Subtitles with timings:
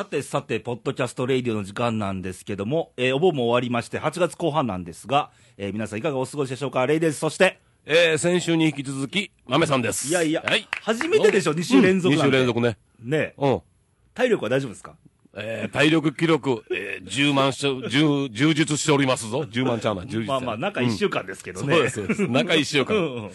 [0.00, 6.86] さてさて、ポッドキャストレイディオの時間なんですけども、えーお盆も終わりまして、8月後半なんですが、えー皆さんいかがお過ごしでしょうか？
[6.86, 7.18] レイです。
[7.18, 10.08] そして、えー、先週に引き続き、豆さんです。
[10.08, 10.66] いやいや、はい。
[10.80, 12.78] 初めてでしょ、2週連続2なんて週連続ね。
[13.02, 13.60] ねうん。
[14.14, 14.94] 体力は大丈夫ですか？
[15.42, 19.40] えー、体力記録、えー、充満し、充、充実しておりますぞ。
[19.40, 20.26] 10万ちゃうな、充実。
[20.26, 21.74] まあまあ、中1週間ですけどね。
[21.74, 22.28] そうです、そうです。
[22.28, 22.94] 中1週う間。
[22.94, 23.30] んうん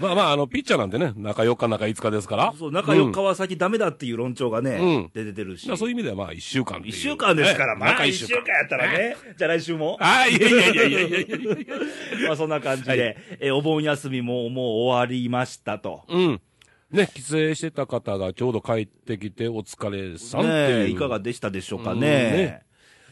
[0.00, 2.54] まあまあ、あの、ピッチャーなんてね、中4日、中5日ですから。
[2.58, 4.78] そう、中4日は先ダメだっていう論調がね、
[5.14, 5.68] うん出てるし。
[5.68, 6.94] まあそういう意味ではまあ1週間っていう。
[6.94, 8.40] 1週間ですから、ねまあ中1 1週週間。
[8.42, 9.16] 間やったらね。
[9.36, 16.04] じゃあ来週もあいやいやいやいやいやいやまあそんな感じで、えーお盆休みももう終わりましたと。
[16.08, 16.40] うん。
[16.92, 20.86] ね、帰省してた方がちょうど帰ってきて、お疲れさんってねいう。
[20.86, 21.96] えいかがでしたでしょうかね。
[21.96, 22.62] うんね。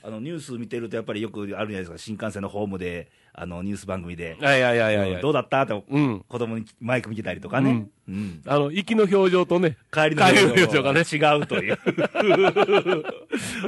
[0.02, 5.20] あのニュース見てると、やっぱりよくあるじゃないですか、新幹線のホームで、あのニュース番組で、いやいやいやいや。
[5.20, 5.60] どうだった？
[5.62, 6.24] って、うん。
[6.26, 8.40] 子供にマイク見てたりとかね、うん。
[8.46, 10.82] あの、行きの表情とね、帰りの表情。
[10.82, 11.00] がね。
[11.00, 11.78] 違うという。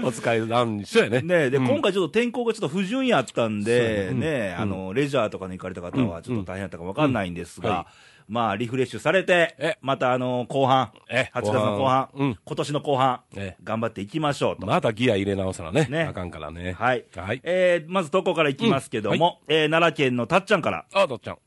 [0.02, 1.20] お疲れなん一緒やね。
[1.20, 1.66] ねえで、うん。
[1.68, 4.08] 今回ちょっと天候がちょっと不順やったんで、ね。
[4.12, 4.20] うん。
[4.20, 7.76] ねえあの、レジャーとかに行かれた方はちょっと大変だったかわかんないんですが、うん。
[7.76, 7.86] は
[8.32, 14.66] まあ、リフレッシュされてえ、またあの、後半、え8月の後半、うん今年の後半、え頑張っていきましょうと。
[14.66, 15.86] またギア入れ直さなね。
[15.90, 16.72] ねあかんからね。
[16.72, 17.04] はい。
[17.14, 17.42] はい。
[17.44, 21.38] えーまず投稿からいきますけども、えー奈良県のたっちゃんから、あ、とっちゃん。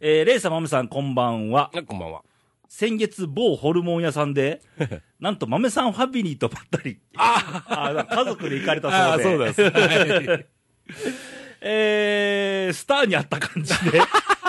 [0.00, 1.70] えー、レイさん、まめさん、こんばんは。
[1.72, 2.22] あこんばんは。
[2.68, 4.62] 先月、某ホルモン屋さんで、
[5.20, 10.26] なんと、豆さんファミリーとばったり、ああ家族で行かれたあそうで、そうです。
[10.26, 10.46] はい
[11.62, 14.00] えー、スターに会った感じで、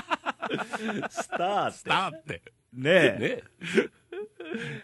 [1.09, 2.41] スターって、だって。
[2.73, 3.43] ねえ、ね。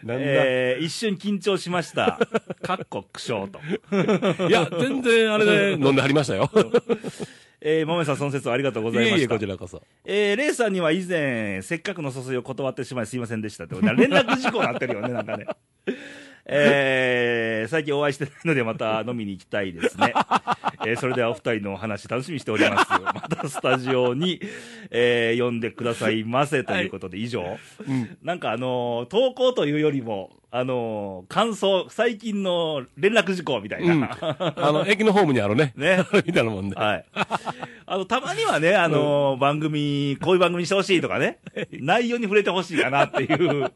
[0.02, 0.24] なんだ。
[0.24, 2.18] えー、一瞬緊張しました。
[2.62, 4.48] かっこ苦笑と。
[4.48, 6.50] いや、全然あれで 飲んではりましたよ。
[7.60, 9.34] えー、豆さん、その説はありがとうごいえいえ、ざいました。
[9.34, 9.82] こちらこそ。
[10.04, 15.46] えー、レイさんには以前、せっかくの誘いを断ってしまいすいませんでしたって連絡事項になってるよね、なんかね。
[16.48, 20.14] えー、最近お会いしてないのでまた飲みに行きたいですね。
[20.86, 22.90] えー、それではお二人のお話楽しみにしております。
[23.02, 24.40] またスタジオに、
[24.90, 27.58] えー、呼んでくださいませということで以上。
[27.86, 28.16] うん。
[28.22, 33.94] なんかあのー投稿というよりも、あのー感想、最近の連絡事項みたいな。
[33.94, 34.04] うん。
[34.04, 35.74] あの、駅のホームにあるね。
[35.76, 36.04] ね。
[36.24, 36.76] みたいなもんで。
[36.76, 37.04] はい。
[37.86, 41.40] あの、たまにはね、あのー番組、こういう番組にしてほしいとかね、
[41.72, 43.70] 内容に触れてほしいかなっていう。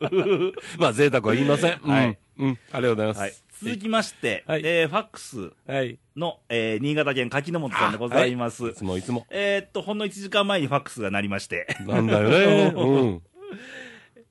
[0.79, 1.79] まあ、贅沢は言いません。
[1.79, 2.49] はいうん。
[2.49, 2.59] うん。
[2.73, 3.21] ありがとうございます。
[3.21, 3.33] はい。
[3.63, 5.99] 続きまして、はいえーファックスはい。
[6.17, 8.65] の、えー新潟県柿本さんでございます。
[8.65, 9.27] はいいつもいつも。
[9.31, 12.73] えーっと、ほんの1時間前にファックスが鳴りまして、なんだよね。
[12.77, 13.23] うん。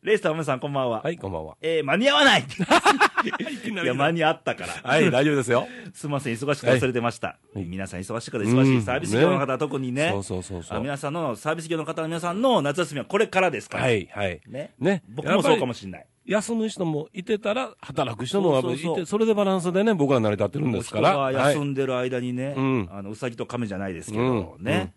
[0.04, 1.02] レイスター皆さんこんばんは。
[1.04, 1.56] はい、こんばんは。
[1.62, 4.74] えー間に合わないいや、間に合ったから。
[4.84, 5.68] はい、大丈夫ですよ。
[5.94, 7.38] すみません、忙しくて忘れてました。
[7.54, 10.78] はい皆さん忙しくて忙しい、うんサービス業の方は特にね、そうそうそうそう。
[10.78, 13.84] あ皆さんの、サービス業の方の皆さんの夏休みはこれからですから。
[13.84, 14.42] はい、はい。
[14.48, 14.74] ね。
[14.80, 15.04] ね。
[15.08, 16.06] 僕もそうかもししれない。
[16.26, 18.96] 休む人もいてたら、働く人もいて、そうそう。
[18.98, 21.18] そうそれでバランスでね、僕ら成り立ってるんですから。
[21.18, 21.36] はい。
[21.36, 22.90] 休んでる間にね、うん。
[22.92, 24.64] あのうさぎと亀じゃないですけど、うん。
[24.64, 24.94] ね、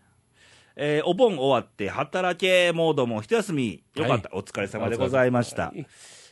[0.77, 5.69] えーお盆終わって、働けモードも一休み、よかった、お疲れ様でございました。
[5.69, 5.87] はい。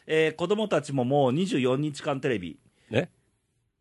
[0.07, 2.59] えー子供たちももう24日間テレビ、
[2.91, 3.11] ね。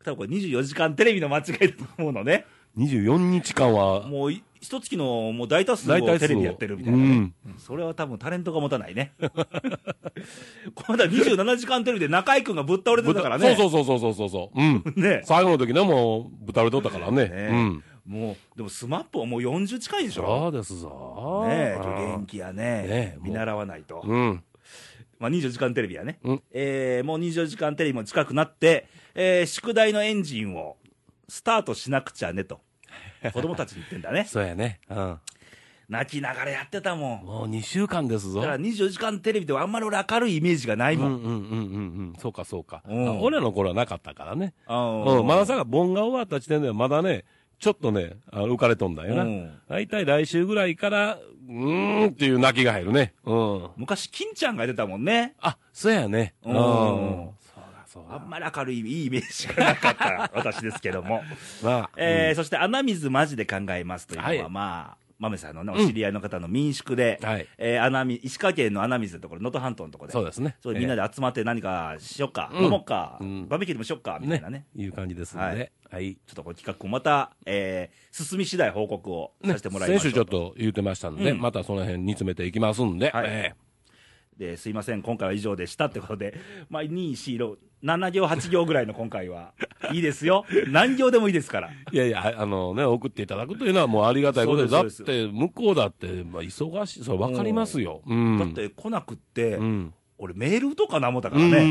[0.03, 2.45] 多分これ24時間テレビの間違いだと思うのね、
[2.77, 7.55] 24日間は、もうい一月のもう大多数をテレビやってるみたいなね、うん。
[7.57, 9.11] それは多分タレントが持たないね。
[10.75, 13.55] この間27時間テレビで中居君がぶっ倒れてたからね。
[13.55, 14.61] そうそうそうそうそうそう。
[14.61, 14.83] うん。
[14.95, 15.23] ね。
[15.25, 17.27] 最後の時ね、もう、ぶたれとったからね。
[17.27, 17.83] ねうん。
[18.05, 20.25] もう、でもスマップはもう40近いでしょ。
[20.27, 21.45] そうですぞ。
[21.47, 24.03] ね元気やねね見習わないと。
[24.05, 24.43] うん。
[25.19, 26.19] まあ、24時間テレビやね。
[26.23, 30.77] うんえーもう24時間テレビも近くなって、えー宿題のエンジンを
[31.27, 32.59] スタートしなくちゃねと。
[33.33, 34.25] 子供たちに言ってんだね。
[34.25, 34.79] そうやね。
[34.89, 35.19] うん。
[35.89, 37.25] 泣きながらやってたもん。
[37.25, 38.39] もう2週間ですぞ。
[38.39, 41.11] だから24時間テレビではあんまり俺明るいイメージがないもん。
[41.15, 41.57] うんうんうんうんう
[42.11, 42.13] ん。
[42.17, 42.81] そうかそうか。
[42.87, 44.53] うんあ俺らの頃はなかったからね。
[44.67, 45.27] あうん。
[45.27, 47.25] まださが盆が終わった時点ではまだね、
[47.59, 49.23] ちょっとね、あの浮かれとんだよな。
[49.23, 53.13] うん大体来週ぐらいから、うーんっていう泣きが入るね。
[53.25, 53.69] うん。
[53.75, 55.35] 昔、金ちゃんが出てたもんね。
[55.41, 56.35] あ、そうやね。
[56.43, 57.29] うん。
[58.09, 61.21] あんまり明るいいいイメージがなかった 私ですけども。
[61.63, 67.47] まあ、えーそして穴水マジで考えますというのは、はいまあ、豆さんのね、お知り合いの方の民宿で、はい。
[67.57, 70.55] えー穴水、石川県の穴水のところ、能登半島のところで、そうですね。
[70.61, 72.63] そうみんなで集まって何かしよっか、うん。
[72.65, 73.47] 飲もうか、うん。
[73.47, 74.65] バーベキューでもしよっか、みたいなね。
[74.75, 75.55] いう感じですのはい。
[75.57, 75.71] で。
[75.91, 76.15] はい。
[76.15, 81.39] ちょっとこの企画をまた、えー進み次第報告をさせてもらいましょう先週ちょっと言ってましたんで、うん。
[81.41, 83.25] またその辺煮詰めていきますんで、はい。
[83.29, 83.53] え
[84.41, 86.33] ですいません、今回は以上でしたってことで、
[86.69, 89.53] まあ、2、4、6、7行、8行ぐらいの今回は、
[89.93, 90.45] いいですよ。
[90.67, 91.69] 何行でもいいですから。
[91.93, 98.01] えいやいや、あのね、送っていただくというのはもうありがたいことで、だっそうですて向こうだって、まあ、忙しい、それ分かりますよ。
[98.05, 98.37] うん。
[98.39, 99.93] だって来なくって、うん。
[100.17, 101.57] 俺メールとかな思ったかうらね。
[101.59, 101.61] ー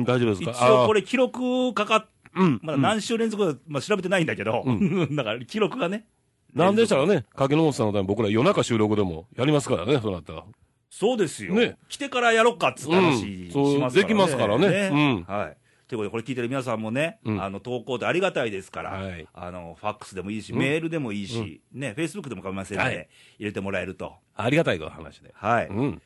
[0.00, 2.60] ん、大丈夫です一か応これ記録かかっうん。
[2.62, 4.64] まだ何週連続か、まあ、調べてないんだけど、
[5.12, 6.06] だから記録がね。
[6.54, 10.44] なんでしたらね、柿の本さんのために僕ら夜中収録でもやりますからね、そうなったら。
[10.92, 11.54] そうですよ。
[11.54, 14.02] ね来てからやろっかっつって話しうんますからね。
[14.02, 15.56] できますからねうんはい。
[15.88, 23.08] ということで、これ聞いてる皆さんもね、うんあの、投稿でありがたいですから、はいあの、ファックスでもいいし、うんメールでもいいし、ね、フェイスブックでも構いませんので、はい
[23.38, 24.12] 入れてもらえると。
[24.36, 25.32] ありがたい話で。
[25.34, 25.68] はい。
[25.68, 26.02] うん。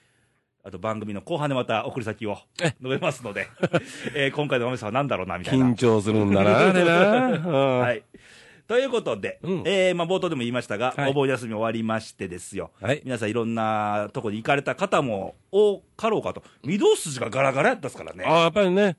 [0.62, 3.48] あと番組の後半でまた送り先をえ述べますので、
[4.14, 5.66] えー今回のおめさんは何だろうな、みたいな。
[5.66, 6.92] 緊張するんだな、あれな。
[6.92, 7.78] は。
[7.82, 8.02] はいい。
[8.66, 12.72] ということで、うんえーまあ、冒頭でも言いましたが、はいお盆休み終わりましてですよ。
[12.80, 13.02] はい。
[13.04, 16.42] 皆さんいろんなとこに行かれた方も多かろうかと。
[16.64, 18.24] 御堂筋がガラガラやったっすからね。
[18.26, 18.96] ああ、やっぱりね、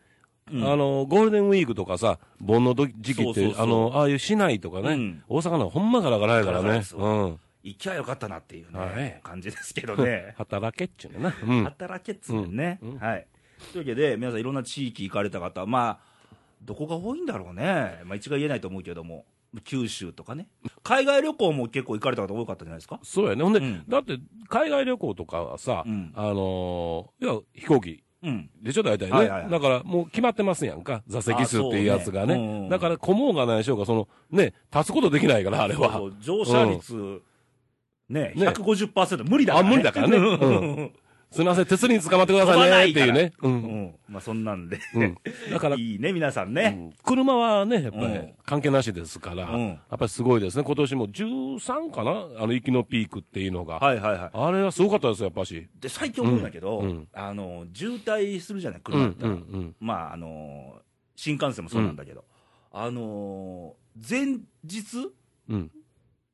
[0.51, 6.85] うんあの、ゴールデンウィークとかさ、盆の時期って、そうそうそうあの、ああいう市内とかね、うん大阪のほんまガラガラやからねガラガラで。
[6.85, 7.39] すわうん。
[7.63, 10.33] 行きゃよかったなっていうね、はい感じですけどね。
[10.39, 11.35] 働けっちゅうねんな。
[11.43, 11.63] うん。
[11.65, 13.27] 働けっつうのね、うんうんはい。
[13.73, 16.17] というわけで、皆さんいろんな地域行かれた方、まあ、
[16.61, 18.01] どこが多いんだろうね。
[18.05, 19.25] まあ、一概言えないと思うけども、
[19.63, 20.47] 九州とかね。
[20.83, 22.99] 海外旅行も結構行かれた方多かったんじゃないですか？
[23.03, 23.43] そうやね。
[23.43, 23.83] ほんで、うん。
[23.87, 26.11] だって、海外旅行とかはさ、うん。
[26.15, 28.03] あのー、いや、飛行機。
[28.23, 28.49] うん。
[28.61, 29.51] でしょ、大体ね、はいはいはい。
[29.51, 31.03] だから、もう決まってますやんか。
[31.07, 32.35] 座席数っていうやつがね。
[32.35, 32.39] ね。
[32.41, 35.91] うんうんだから、こもうがないしょうが、その、ね、立つことできないから、あれは。
[35.93, 36.43] そうそう。
[36.43, 37.21] 乗車率、
[38.09, 38.47] ね、ね。
[38.49, 39.69] 150%無理だからね。
[39.69, 40.17] あ無理だからね。
[40.17, 40.93] うん
[41.29, 43.33] すみません、鉄に捕まってくださいね、っていうね。
[43.41, 43.47] う。
[43.47, 43.95] うんん。
[44.07, 44.79] まあ、そんなんで。
[44.95, 45.17] うん。
[45.51, 46.69] だから、 いいね、皆さんうね。
[46.69, 50.63] ん車はね、やっぱりうん関係なしですから、うんやっぱりすごいですね。
[50.63, 52.11] 今年も13かな？
[52.41, 53.75] あの、行きのピークっていうのが。
[53.79, 54.29] はいはいはい。
[54.33, 55.67] あれはすごかったですよ、やっぱし。
[55.79, 56.83] で、最近思うんだけど、
[57.13, 59.33] あの、渋滞するじゃない、うん、車だったら。
[59.33, 59.75] うん、うん。
[59.81, 60.81] まあ、あの、
[61.17, 62.23] 新幹線もそうなんだけど、
[62.71, 63.75] あの、
[64.09, 65.11] 前日？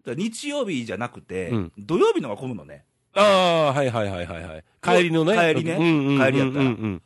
[0.05, 2.85] 日曜日じゃなくて、うん土曜日のが混むのね。
[3.15, 4.63] ああ、はいはいはいはいはい。
[4.81, 5.35] 帰りのね。
[5.35, 7.01] 帰りねうんうんうんうん、帰りやったらうん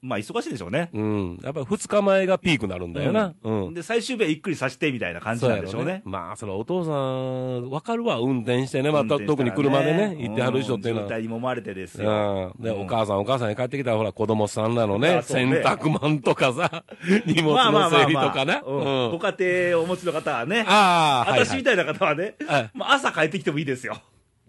[0.00, 0.88] まあ、忙しいでしょうね。
[0.94, 1.02] うん。
[1.02, 1.40] うん。
[1.42, 3.34] やっぱり2日前がピークになるんだよな。
[3.42, 3.74] うん。
[3.74, 6.02] で、最終日はゆっくりさせてみたいな感じなんでしょうね。
[6.04, 8.90] まあ、それお父さん、わかるわ、運転してね。
[8.90, 11.06] また、特に車でね、行ってはる人っていうのは。
[11.06, 12.54] うん渋滞に揉まれてですよ。
[12.56, 12.62] うん。
[12.62, 16.84] で、うんお母さん、お母さんに帰ってきたら、ほら、子供さんなのあね、ね洗濯マンとかさ、
[17.26, 18.62] 荷物の整理とかな。
[18.64, 19.34] うんご家
[19.68, 21.32] 庭をお持ちの方はね、ああ。
[21.32, 23.98] 私みたいな方はね、はいまあ、朝帰ってきてもいいですよ。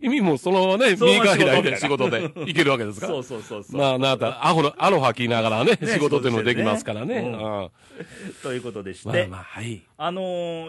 [0.02, 3.14] 君もそのままね、 右から左で仕事で 行けるわけですから。
[3.14, 3.82] そうそうそうそう。
[3.82, 7.22] まあ、なんた、アホの、アロハ聞きながらね、ね仕事っていうのできますからね。
[8.44, 9.82] ということでして、まあまあ、はい。
[9.98, 10.22] あの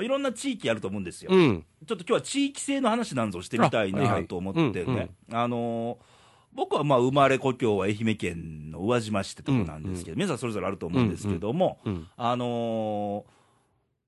[0.03, 1.31] ーいろんな地域あると思うんですよ。
[1.33, 1.65] うん。
[1.87, 5.11] ちょっと今日は地域性の話なんぞしてみたいないと思ってね。
[5.33, 6.19] あのー
[6.51, 12.09] 僕はまあ生まれ故郷は愛媛県の宇和島市ってとこなんですけど、皆さんそれぞれあると思うんですけども、うん。
[12.17, 13.39] あのー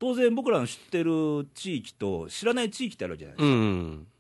[0.01, 4.11] 当然僕らの知ってる地域と知らない地域ってあるじゃないですか。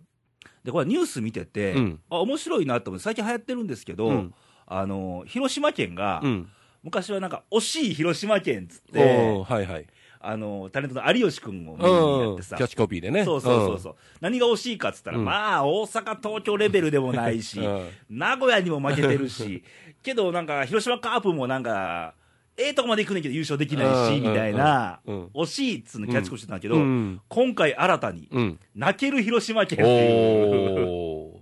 [0.63, 0.67] うん。
[0.67, 4.35] で、これニュース見てて、うんあ、面白いなと思って、最近流行ってるんですけど、うん
[4.67, 6.49] あのー広島県が、うん。
[6.83, 9.87] 昔はなんか、惜しい広島県っつっおて、ーはいはい。
[10.23, 12.29] あのータレントの有吉君を見にうん。
[12.31, 13.25] やってさキャッ、チコピーでね。
[13.25, 19.63] そうそうそうそう、何が惜しいかっつったら、うんまあ、大阪、東京レベルでもないし、うん名古屋にも負けてるし、
[20.03, 22.15] けどなんか、広島カープもなんか、
[22.61, 27.21] ええとこまで行くねんけど優勝できないし、うんみたいな、うん惜しいっつうのキャッチコピーしてたんだけど、うん。
[27.29, 28.61] 今回新たに、うん。
[28.75, 31.41] 泣ける広島県っていう。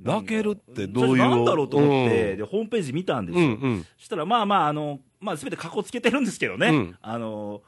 [0.00, 1.16] 泣けるってどういう。
[1.18, 3.58] なんだろうと思って、うんで、ホームページ見たんですよ。
[3.98, 7.62] そしたら、まあまあ、あの、まあ、すべて過去つけてるんですけどね、うんあの、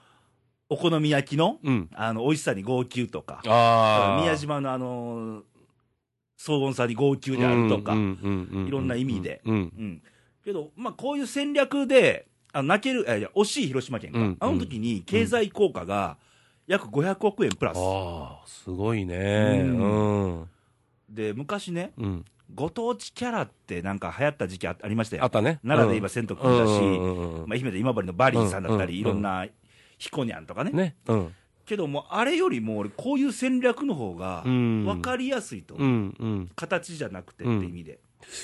[0.69, 1.91] お好み焼きの、うん。
[1.93, 3.41] あの、美味しさに号泣とか。
[4.23, 5.43] 宮島のあの、
[6.37, 7.97] 荘厳さに号泣であるとか、い
[8.71, 10.03] ろんな意味でうん。
[10.45, 16.17] けど、まあ、こういう戦略で、あの泣ける、えいや、惜しい広島県か、うんあの時に経済効果が
[16.67, 17.79] 約500億円プラス。
[17.79, 19.63] ああ、すごいね。
[19.65, 20.49] ううん。
[21.09, 22.25] で、昔ね、うん。
[22.55, 25.25] ご当地キャラってなんか流行った時期あありましたよ。
[25.25, 25.61] あったね。
[25.63, 26.71] 奈良で言えば千と君だし、
[27.47, 29.47] まあ、愛媛で今治のバリーさんだったり、うんいろんな
[29.99, 30.71] ヒコニャンとかね。
[30.73, 30.97] ね。
[31.07, 31.35] うん。
[31.67, 36.51] けども、あれよりも俺、こういう戦略の方がうん分かりやすいと、うんうん。
[36.57, 38.01] 形じゃなくてって意味で。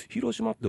[0.09, 0.67] 広島って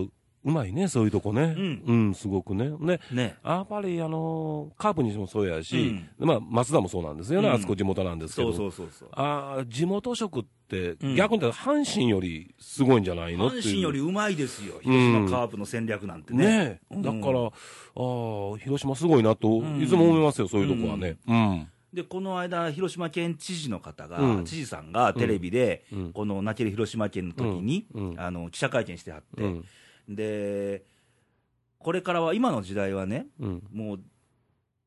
[0.49, 1.43] うまいね、そういうとこね。
[1.57, 2.71] うんうん、すごくね。
[2.81, 3.01] ね。
[3.13, 3.37] ね。
[3.45, 8.53] やっぱり、あのーカープにしてもそうやし、まあ、松田もそうなんですよね、うんあそこ地元なんですけど。
[8.55, 9.09] そうそうそうそう。
[9.13, 13.63] ああ、地元食って、うん逆に言ったら阪神よりすごいんじゃないのっていう。
[13.63, 16.47] 阪神よりうまいですよ、広島カープの戦略なんてね。
[16.47, 17.51] ねうんだから、ああ、
[18.59, 21.19] 広島すごいなと、んいつも思いますよ、そういうとこはね。
[21.27, 21.69] うん。
[21.93, 29.65] で、この間、広島県知事の方が、うん知事さんがテレビで、うんこの泣ける広島県の時に、うんうんあの記者会見してはって、うん。
[30.09, 30.85] で、
[31.79, 33.63] これからは、今の時代はね、うん。
[33.73, 34.01] もう、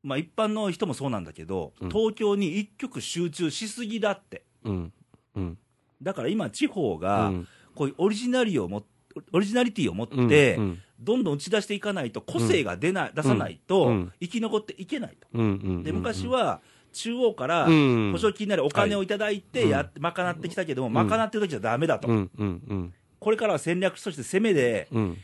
[0.02, 1.88] まあ、一般の人もそうなんだけど、うん。
[1.88, 4.92] 東京に一極集中しすぎだって、うん。
[5.36, 5.58] うん。
[6.02, 7.48] だから今、地方がうん。
[7.74, 8.84] こういうオリジナリをも
[9.32, 10.78] オリジナリティを持って、うん。
[11.00, 14.12] どんどん打ち出していかないと、個性が出ない、出さないと、うん。
[14.20, 15.28] 生き残っていけないと。
[15.32, 15.40] うん。
[15.40, 15.48] うん。
[15.48, 15.82] うん。
[15.82, 16.60] で、昔は、
[16.92, 18.12] 中央からうん。
[18.12, 22.30] 補助金なりお金をいただいてやっ、賄ってきたけども、うん賄ってる時じゃダメだと、うん。
[22.36, 22.62] うん。
[22.68, 25.18] うんこれからは戦略として攻めで、うん。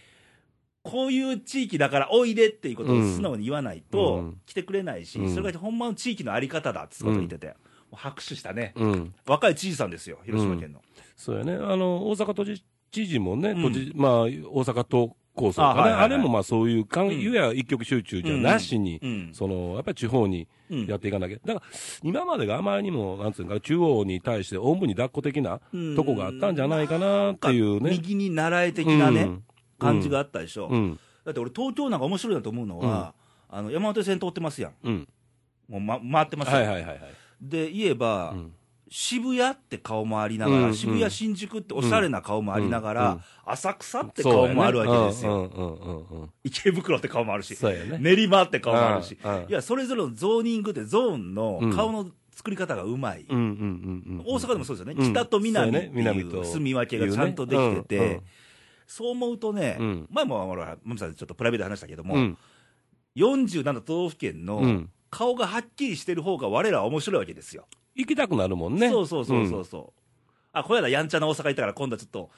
[0.84, 7.54] こういう地域だからおいでっていうことを素直に言わないと、うん来てくれないし、うんそれがほんまの地域のあり方だってことを言ってて、も
[7.94, 9.14] う拍手したね、うん。
[9.26, 10.80] 若い知事さんですよ、広島県の。
[11.16, 11.54] そうやね。
[11.54, 13.54] あの、大阪都知知事もね、
[13.94, 15.80] まあ、大阪都構想かね。
[15.80, 16.04] あはいはいはい。
[16.04, 17.20] あれもまあそういうかん、うん。
[17.20, 19.30] いわゆる一極集中じゃなしに、うん。
[19.32, 20.86] その、やっぱり地方にうん。
[20.86, 21.38] やっていかなきゃ。
[21.44, 21.66] だから、
[22.02, 25.96] 今までがあまりにも、なんつうのかな、中央に対しておんぶに抱っこ的なうん。
[25.96, 27.90] とこがあったんじゃないかなっていうね。
[27.92, 29.44] 右に習え的なね、うん。
[29.78, 30.98] 感じがあったでしょ、うん。
[31.24, 33.14] だって俺、東京なんか面白いなと思うのは、
[33.48, 35.08] あの山手線通ってますやん、うん。
[35.68, 37.00] もう、ま、回ってますよ、はいはいはいはい。
[37.40, 38.52] で言えば、うん
[38.90, 46.28] 渋谷って顔もありながら、うん渋谷、新宿っておしゃれな顔もありながら、うんうん浅草って顔もあるわけですよ。
[46.44, 47.98] 池袋って顔もあるし、ね。
[47.98, 54.22] 練馬って顔もあるし、うんうんいや、それぞれのゾーニングって、ゾーンの顔の作り方がうまい、うんうんうんうん。
[54.26, 55.12] 大阪でもそうですよね、うん。
[55.12, 58.20] 北と南っていうと住み分けがちゃんとできてて、
[58.86, 60.06] そう思うとね、うん。
[60.10, 62.38] 前もほら、マミさん、ちょっとプライベートで話したけども、うん。
[63.16, 64.90] 47都道府県のうん。
[65.10, 67.66] 顔がはっきりしてる方が、我らは面白いわけですよ。
[67.98, 68.88] 行きたくなるもんね。
[68.90, 70.00] そうそうそうそうそう。
[70.52, 72.30] あ、これややんちゃな大阪行ったから、今度はちょっと、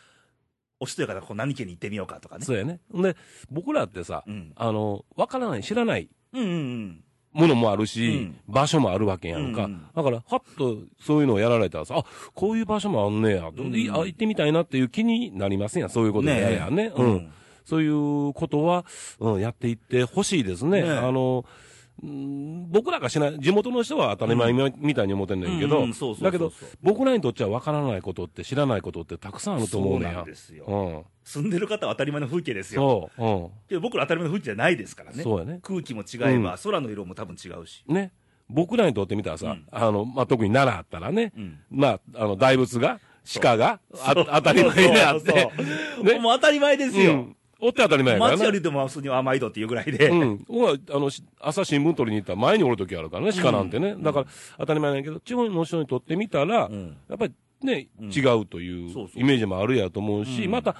[0.80, 2.46] おしとやから、こう何県に行ってみようかとかね。
[2.46, 2.80] そうやね。
[2.94, 3.14] で、
[3.50, 4.52] 僕らってさ、うん。
[4.56, 7.04] あの、わからない、知らないうんうんうん。
[7.32, 9.66] ものもあるし、うん場所もあるわけやんか。
[9.66, 16.92] うんうんだから、はっとそういうのをやられたらさ、あ、こういう場所もあんねや、うあ行ってみたいなっていう気になりますやん、そういうことでややね。
[16.96, 17.32] ううんん。
[17.66, 18.86] そういうことは、
[19.20, 20.82] うん、やっていってほしいですね。
[20.82, 21.69] ねあの、うん
[22.02, 25.86] 僕らがしない、地元の人は当たり前みみたいに思ってんねんけど
[26.22, 26.52] だけど、
[26.82, 30.24] 僕らにとっては分からないことって知らないことってたくさんあると思うねやそうなん。
[30.24, 30.64] ですよ。
[30.66, 31.04] うん。
[31.24, 33.10] 住んでる方は当たり前の風景ですよ。
[33.16, 33.26] そう。
[33.26, 33.50] うん。
[33.68, 35.22] けど僕ら当たり前の風景じゃないですからね。
[35.22, 35.60] そうやね。
[35.62, 37.84] 空気も違えば、空の色も多分違うし。
[37.86, 38.12] ね。
[38.48, 42.98] 僕らにとってみたらさ、うんあの、まあ、特に奈良あったらね、うんまあ、あの、大仏が、
[43.40, 45.66] 鹿が、あ当たり前であって、そう
[45.96, 47.28] そうねもう当たり前ですよ。
[47.60, 48.36] うんおって当たり前やからね。
[48.38, 50.08] 街歩いても普通に甘いどっていうぐらいで。
[50.08, 50.44] うん。
[50.48, 53.96] 僕は、あの、し朝新聞取りに行ったら前におる時あるからね、鹿なんてね。
[53.98, 54.26] だから、
[54.58, 60.74] 当たり前なんやけど、地方の人にとってみたら、うんやっぱりね、うん違うというイメージもあるやと思うし、うんまた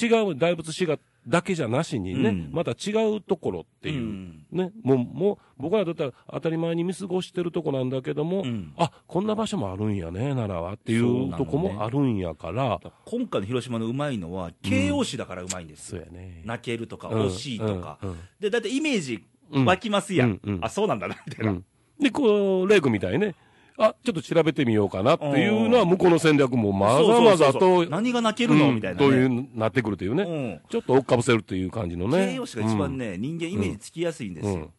[0.00, 16.02] 違う大仏滋賀だけじゃなしにね、うんまた違うところっていう、うんね、もう、もう、僕らだったら当たり前に見過ごしてるとこなんだけども、うんあ、こんな場所もあるんやね、奈良はっていそうとこもあるんやから、今回の広島のうまいのは、形容詞だからうまいんですよ。
[16.04, 16.42] そうやね。
[16.44, 17.98] 泣けるとか、うん惜しいとか。
[18.38, 20.58] で、だってイメージ湧きますやうん。
[20.60, 21.52] あ、そうなんだな、みたいうな。
[21.52, 21.64] ん。
[22.00, 23.34] で、こう、レイ君みたいにね、
[23.78, 28.72] あ、ちょっと調べてみようかなっていうのは、向こうの戦略もまざまざと、何が泣けるの？
[28.72, 29.06] みたいなね。
[29.06, 30.22] という、なってくるというね。
[30.22, 30.60] うん。
[30.70, 32.26] ちょっと追っかぶせるっていう感じのね。
[32.26, 34.54] 形容詞が一番ね、人間イメージつきやすいんですよ。
[34.54, 34.70] うん。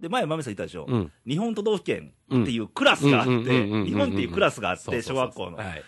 [0.00, 0.86] で、前、豆さん言ったでしょ。
[0.88, 0.96] う。
[0.96, 1.12] ん。
[1.26, 5.58] 日本都道府県っていうクラスがあって、日本っていうクラスがあって、小学校の。
[5.58, 5.82] はい。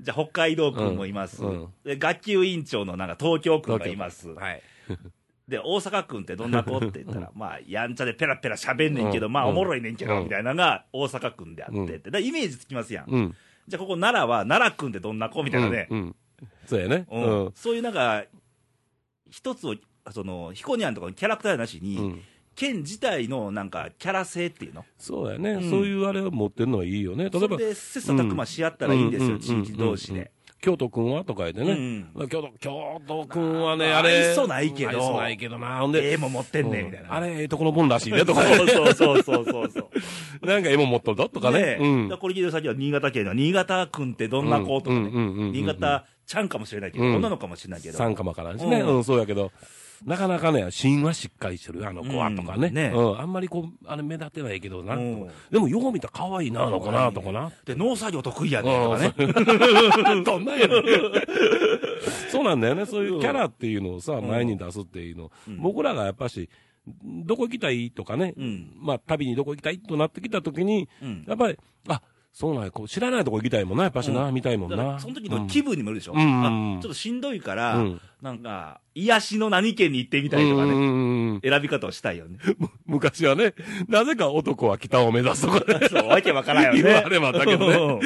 [0.00, 1.42] じゃあ、北海道君もいます。
[1.84, 4.30] で、学級委員長のなんか東京君がいます。
[4.30, 4.62] はい。
[5.48, 12.10] で、大阪君ってどんな子って言ったら、まあ、やんちゃでペラペラ喋んねんけど、うんまあ、おもろいねんけど、うんみたいなのが大阪君であってって。
[12.10, 13.10] でイメージつきますやん。
[13.10, 13.34] うん。
[13.66, 15.88] じゃあ、ここ奈良は奈良君ってどんな子みたいなね。
[16.66, 17.06] そうやね。
[17.54, 18.24] そういうなんか、
[19.30, 19.74] 一つを、
[20.10, 22.22] その、ヒコニャンとかのキャラクターなしに、うん
[22.54, 24.84] 県自体のなんか、キャラ性っていうの？
[24.98, 27.30] そうやね、うんそういうあれを持ってるのはいいよね。
[27.30, 30.32] 例えば、それで、切磋琢磨し合ったらいいんですよ、うん地域同士で。
[30.60, 31.72] 京都くんはとか言ってね。
[32.16, 34.28] うん京都、京都くんはね、まああれ。
[34.28, 35.78] 愛想ないけど愛想ないけどな。
[35.78, 37.14] ほんで、絵も持ってんねん、みたいな。
[37.14, 38.42] あれ、ええとこのもんらしいね、とか。
[38.42, 39.90] そうそうそうそうそうそ
[40.42, 40.46] う。
[40.46, 41.76] なんか絵も持っとるぞ、とかね。
[42.18, 48.80] これ聞いてる先は新潟県の新潟君ってどんな子とかうんうんうんうんうんね、新潟ちゃんかもしれないけど、うん女の子かもしれないけど、三かもからんしね。
[48.80, 49.52] うんうん、そうやけど。
[50.04, 52.68] なかなかね、芯はしっかりしてる、あの子はとかね。
[52.68, 54.94] うんねうん、あんまりこう、あれ目立てないけどな。
[54.94, 57.50] うんでも、よう見たら可愛いな、あの子な、とかな。
[57.64, 59.14] で農作業得意やねとかね、
[60.24, 60.84] どんなんやねん。
[62.30, 62.86] そうなんだよね。
[62.86, 65.30] そういうキャラっていうのをさ、前に出すっていうの。
[65.48, 66.48] うん僕らがやっぱし、
[67.04, 72.02] どこ行きたいとかね、うんまあ、旅にどこ行きたいとなってきたときに、うんやっぱり、あ、
[72.38, 74.34] そうなんや、こう知らないとこ行きたいもんな、やっぱしな、うん。
[74.34, 74.76] 見たいもんな。
[74.76, 78.00] だからその時の気分にもよるでしょ、うんうんあちょっとしんどいから、うん。
[78.22, 82.38] なんか、癒しの何県に行ってみたいとかね、うんうんうん選び方をしたいよね。
[82.86, 83.54] 昔はね、
[83.88, 85.86] なぜか男は北を目指すとかね。
[85.90, 86.82] そう、わけわからんよね。
[86.82, 87.74] 言われもあったけどね。
[87.76, 88.00] うん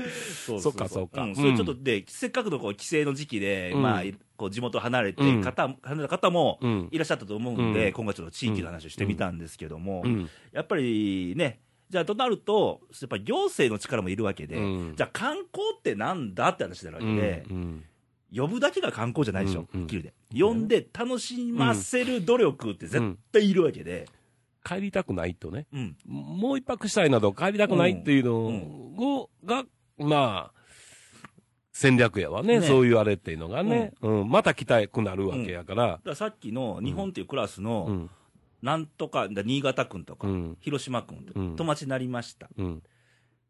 [0.46, 1.24] そうそっかそっか。
[1.24, 3.82] んそれちょっとで、せっかくのこう帰省の時期で、うん。
[3.82, 4.02] まあ、
[4.36, 5.40] こう地元離れて、うん。
[5.40, 6.88] 方離れた方もうん。
[6.90, 7.92] いらっしゃったと思うんで、うん。
[7.92, 10.28] 今回ちょっと地域の話をしてみたんですけども、うん。
[10.52, 11.60] やっぱりね、
[11.90, 14.94] じゃあとなると、やっぱり行政の力もいるわけで、うん。
[14.96, 17.84] じゃあ観光ってなんだって話になるわけで、うん
[18.32, 19.86] 呼ぶだけが観光じゃないでしょ、うんうん。
[19.88, 20.14] で。
[20.32, 24.06] 呼んで楽しませる努力って絶対いるわけで、
[24.64, 25.96] 帰りたくないとね、うん。
[26.06, 29.64] もう一泊したいなど帰りたくないっていうのを、が、
[29.98, 30.60] まあ、
[31.72, 32.66] 戦略やわねね。
[32.66, 34.28] そういうあれっていうのがね、うん。
[34.28, 35.86] また来たくなるわけやから。
[35.86, 38.10] だ、からさっきの日本っていうクラスの、うん、
[38.62, 40.56] なんとか、だ新潟君とか、うん。
[40.60, 41.56] 広島君とか、うん。
[41.56, 42.48] 友達になりました。
[42.56, 42.82] うん、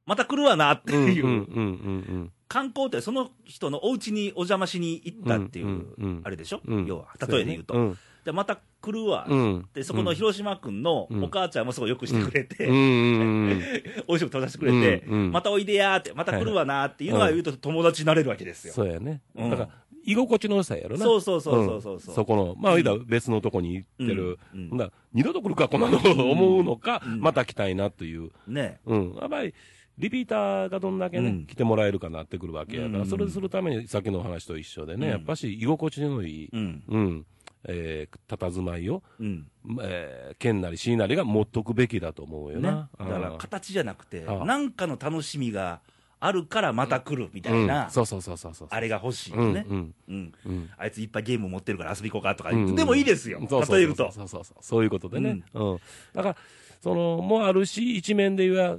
[0.07, 7.75] また来るわなっていう、観光ってその人のお家にお邪魔しに行ったっていう、あれでしょ、うん、要は、例えで言うと。
[7.75, 11.25] うん、でまた来るわ、うん、でそこの広島君のうん。
[11.25, 13.59] お母ちゃんもすごいよくしてくれて、うん、うん、
[14.09, 18.75] 美味しく食べさせてくれて、またおいでやーって、また来るわなーっていうのは言うと友達になれるわけですよ。
[18.75, 19.23] そうやね。
[19.35, 19.51] うん。
[19.51, 19.69] だから、
[20.05, 21.05] 居心地の良さやろな。
[21.05, 24.39] そうそうそうそうそううんそこの、まあ、言うたら別のとこに行ってる。
[24.55, 28.31] うん二度と来るか、こんなの思うのか、うんまた来たいなという。
[28.47, 29.15] ねうん。
[29.15, 29.55] やっぱり、
[29.99, 36.83] リピーターがどんだけね、うん来てもらえるかなってくるわけやから、うんそれするために、さっきのお話と一緒でね、うんやっぱし居心地のいい、うん。
[36.89, 37.27] うん、
[37.65, 39.47] えー、佇まいを、うん。
[39.83, 42.71] えー、県なり市なりが持っとくべきだと思うよね。
[42.71, 42.89] な。
[42.99, 45.81] だからうん形じゃなくて、なんかの楽しみが
[46.23, 48.69] あるからまた来るみたいな、うんそうそうそうそうそう。
[48.71, 49.67] あれが欲しいうん、よね。
[49.69, 50.33] うん、うん。
[50.47, 50.71] うん。
[50.77, 53.41] あいついっぱいゲーム持ってるから遊び行こうかとか、うんでもいいですよ。
[53.41, 54.13] 例えると。
[54.13, 54.57] そうそうそう。
[54.61, 55.43] そういうことでね。
[55.55, 55.79] うん。
[56.13, 56.37] だから、
[56.83, 58.79] その、もあるし、一面で言えば、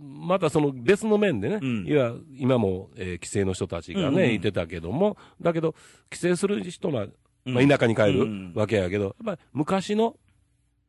[0.00, 5.74] またその別の面でね、うんいや、今も、えー帰省の人たちがね、いてたけども、だけど、
[6.08, 7.04] 帰省する人が、
[7.46, 10.16] うんまあ、田舎に帰るうんわけやけど、やっぱり昔の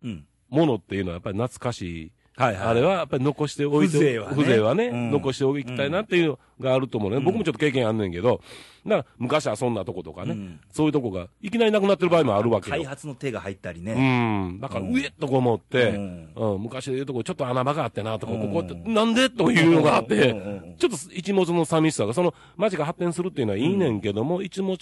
[0.03, 0.25] うん。
[0.49, 2.11] ものっていうのはやっぱり懐かしい。
[2.41, 4.35] はいあれはやっぱり残しておいて、風情はね。
[4.43, 5.11] 風情はね、うん。
[5.11, 7.17] 残しておきたいなっていうのがあると思うね。
[7.17, 7.23] うん。
[7.23, 8.41] 僕もちょっと経験あんねんけど、
[8.85, 10.59] だから昔遊んだとことかね、うん。
[10.71, 12.77] そういうとこがいきなりなくなってる場合もあるわけよ。
[12.77, 14.47] 開発の手が入ったりうね。
[14.49, 14.59] ん。
[14.59, 14.93] だから、うん。
[14.93, 18.41] 上っとこ思って、ううんん、昔で言うとこ、ちょっと穴場があってなとか、うん。
[18.41, 24.79] ここって、なんでというのがあっうんてちょっと一物の寂しさが、その街が発展するっていうのはいいねんけども、一物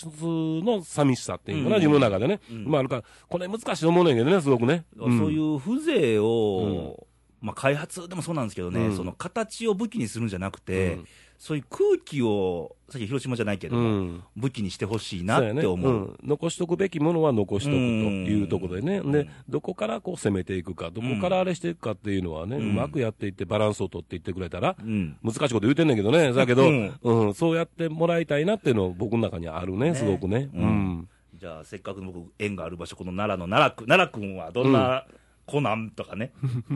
[0.63, 1.81] の寂しさっていうのかな、うん。
[1.81, 2.39] 自分の中でね。
[2.49, 2.65] うん。
[2.67, 4.85] まあ、あるから、これ難しいと思うねんけどね、すごくね。
[4.97, 7.05] そういう風情を、
[7.41, 8.95] まあ、開発でもそうなんですけどね、うん。
[8.95, 11.05] その形を武器にするんじゃなくて、うん。
[11.37, 14.23] そういう空気を、さっき広島じゃないけどうも、ん。
[14.35, 15.59] 武器にしてほしいなそうやね。
[15.59, 15.91] って思う。
[15.93, 16.19] ん。
[16.21, 19.11] 残しとくべきものは残しとくというところでね、うん。
[19.13, 25.15] でどこからこう攻めていくか、どこからあれしていくかっていうのはね、ううんまくやっていって、バランスを取っていってくれたら、うん。
[25.23, 27.27] 難しいこと言うてんねんけどね、 だけど、ううん。
[27.29, 29.95] んそうやってもらいたいなっていうの僕の中にあるね、ね。
[29.95, 30.49] すごくね。
[30.53, 30.61] うん。
[30.63, 31.09] うん。
[31.35, 35.05] じゃあ、せっかくの僕、縁がある場所、この奈良の奈良く奈良君はどんな
[35.49, 36.31] 子なんとかね、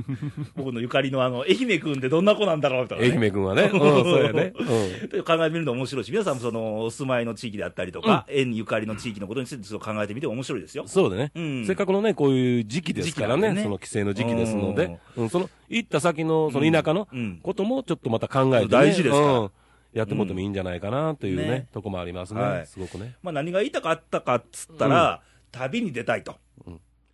[0.56, 4.54] 僕のゆかりのあの愛媛君ってどんな子なんだろうとか、ね、愛媛君はね、 うん、そうやね。
[4.58, 5.24] うん。
[5.24, 10.84] 考えてみるの面白いし、皆さんもそのお住まいの地域であったりとか、縁ゆかりの地域のことについてちょっと考えてみても面白いですよ。
[10.88, 11.66] そうだね、うん。
[11.66, 13.64] せっかくのね、こういう時期ですからね、ね。
[13.64, 17.40] その帰省の時期ですので、うん、その行った先のその田舎のうん。
[17.42, 19.40] こともちょっとまた考えて、ね、大事ですから。
[19.40, 19.52] うん。
[19.94, 21.50] やってもってもいいんじゃないかなというね、うん。
[21.50, 21.68] ね。
[21.72, 22.68] とこもありますね、はい。
[22.68, 23.16] すごくね。
[23.22, 26.36] まあ、何が言いたかったかっつったら、旅に出たいと。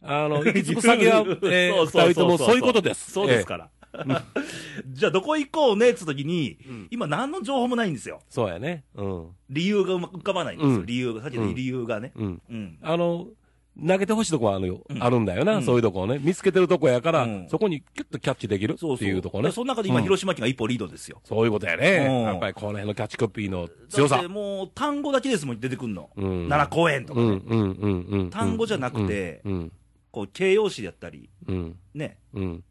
[0.02, 3.12] あの、行き着く先は、えー、二人ともそういうことです。
[3.12, 3.70] そうですから。
[4.88, 6.58] じゃあ、どこ行こうねっつった時に、
[6.92, 8.22] 今、何の情報もないんですよ。
[8.30, 8.84] そうやね。
[8.96, 9.28] うん。
[9.50, 12.12] 理由が浮かばないんですよ、うん理由が、さっきの理由がね。
[12.16, 12.42] うん。
[12.50, 12.78] うん。
[12.82, 13.28] あの、
[13.88, 16.20] 投げてほしいとこはあるよ、うんあるんだよな、うんそういうとこをね。
[16.22, 19.08] 見つけてるとこやから、うんそこにキュッとキャッチできるってそうそう。
[19.08, 19.50] いうとこね。
[19.50, 21.22] でその中で今、うん広島県が一歩リードですよ。
[21.24, 22.06] そういうことやね。
[22.10, 24.28] うんやっぱりこの辺のキャッチコピーの強さだって。
[24.28, 26.10] もう、単語だけですもん、出てくんの。
[26.18, 27.26] うん奈良公園とかね。
[27.26, 28.30] うんうんうんうん。
[28.30, 29.72] 単語じゃなくてうん
[30.12, 32.18] こう、形容詞だったり、うんね。
[32.34, 32.64] うん。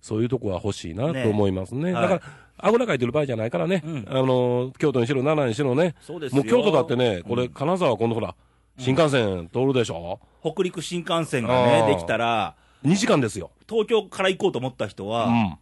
[0.00, 1.92] そういうとこは欲しいなねと思いますね。
[1.92, 3.82] はいだから、あぐらかいてる場合じゃないからね。
[3.84, 5.94] うんあの、京都にしろ、奈良にしろね。
[6.00, 8.34] そうですよもう京都だってね、これ、うん金沢今度ほら、
[8.78, 13.50] 新幹線通るでしょ、北陸新幹線がね、できたら、?2 時間ですよ。
[13.68, 15.58] 東京から行こうと思った人は、うん。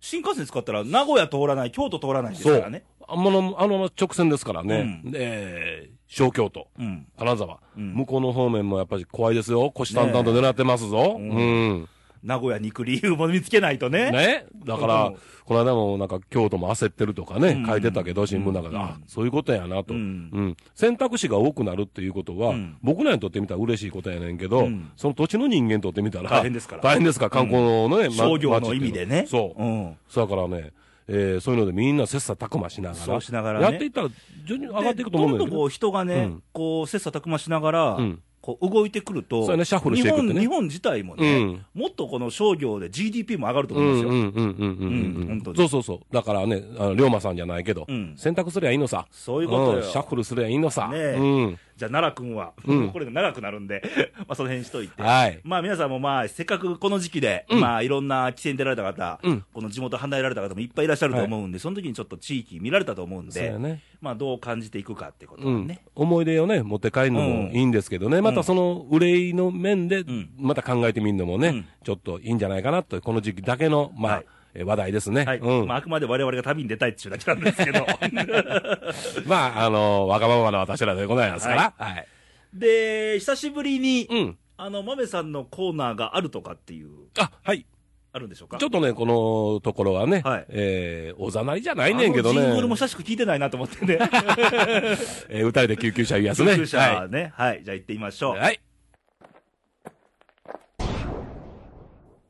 [0.00, 2.84] 新幹線使ったら、名古屋通らない、京都通らないですからね。
[3.06, 5.02] あの、あの直線ですからね。
[5.04, 7.06] うんで、小京都、うん。
[7.16, 9.70] 金沢、うん向こうの方面もやっぱり怖いですよ。
[9.72, 11.18] 虎視眈々と狙ってますぞ。
[11.20, 11.88] ねうん。
[12.24, 14.10] 名古屋に行く理由も見つけないとね。
[14.10, 14.44] ね。
[14.66, 15.16] だから、うん
[15.50, 19.94] この間もなんか京都も焦ってるとかね、うん書いてたけど、新聞の中で、うんあ、そういうことやなと。
[19.94, 20.02] ううん
[20.50, 20.56] ん。
[20.74, 29.26] 選択肢が多くなるっていうことは、うん僕らにとってみたら嬉しいことやねんけど、うんその土地の人間にとってみたら、大変ですから 大変ですから、観光のね、ま商業の意味でね。
[29.28, 29.62] そう。
[29.62, 29.96] うん。
[30.14, 30.72] だからね、
[31.12, 34.08] えーそういうのでみんな切磋琢磨しながら、しながらねやっていったら、
[34.46, 35.44] 徐々に上がっていくと思うんだよね。
[35.46, 45.54] でどんどんこう人がね、うんこう、切磋琢磨しながら、うんこう動いてくると、ねシャッフルしていくってね日本日本自体もね、うんもっとこの商業で GDP も上がるとう思うんですよ。
[45.56, 46.14] そうそうそう。
[46.14, 49.06] だからね、あの龍馬さんじゃないけど、うん選択すりゃいいのさ。
[49.10, 50.88] そういうことシャッフルすりゃいいのさ。
[50.88, 51.58] ねえうん。
[51.80, 52.90] じゃあ、奈良君は、うん。
[52.90, 53.82] これ長くなるんで、
[54.18, 55.02] まあ、その辺にしといて。
[55.02, 55.40] はい。
[55.44, 57.60] まあ皆さんもまあ、せっかくこの時期で、うん。
[57.60, 59.44] まあいろんな規制に出られた方、うん。
[59.54, 63.82] この地元離れられた方もいっぱいいらっしゃると思うんで、その時にちょっと地域見られたと思うんでね。
[64.02, 65.80] まあどう感じていくかってことね。。
[65.94, 71.66] 思い出をね、持って帰るのもいいんですけどね、またその憂いの面でん、また考えてみるのもね、うん。
[71.82, 74.24] ちょっといいんじゃないかなと、この時期だけの、まあ、はい。
[74.24, 75.24] え話題ですね。
[75.24, 75.38] はい。
[75.38, 75.66] うん。
[75.66, 77.86] まああくまで我々が旅に出たいっていうだけなんですけど。
[79.26, 81.74] まあ、あの、わがままな私らでございますから。
[81.76, 82.06] はい。
[82.52, 84.38] で、久しぶりに、うん。
[84.56, 87.64] あの、豆さんのコーナーがあるとかっていう、あ、はい。
[88.12, 88.58] あるんでしょうか？
[88.58, 92.40] ちょっとね、このところはね、はいえー、おざなりじゃないねんけどね。
[92.40, 93.98] あのジングルも久しく聞いてないなと思ってね。
[95.30, 96.54] えー、歌いで救急車言うやつね。
[96.54, 97.32] 救急車はね。
[97.36, 97.62] はい。
[97.64, 98.36] じゃあ行ってみましょう。
[98.36, 98.38] い。
[98.40, 98.60] はい。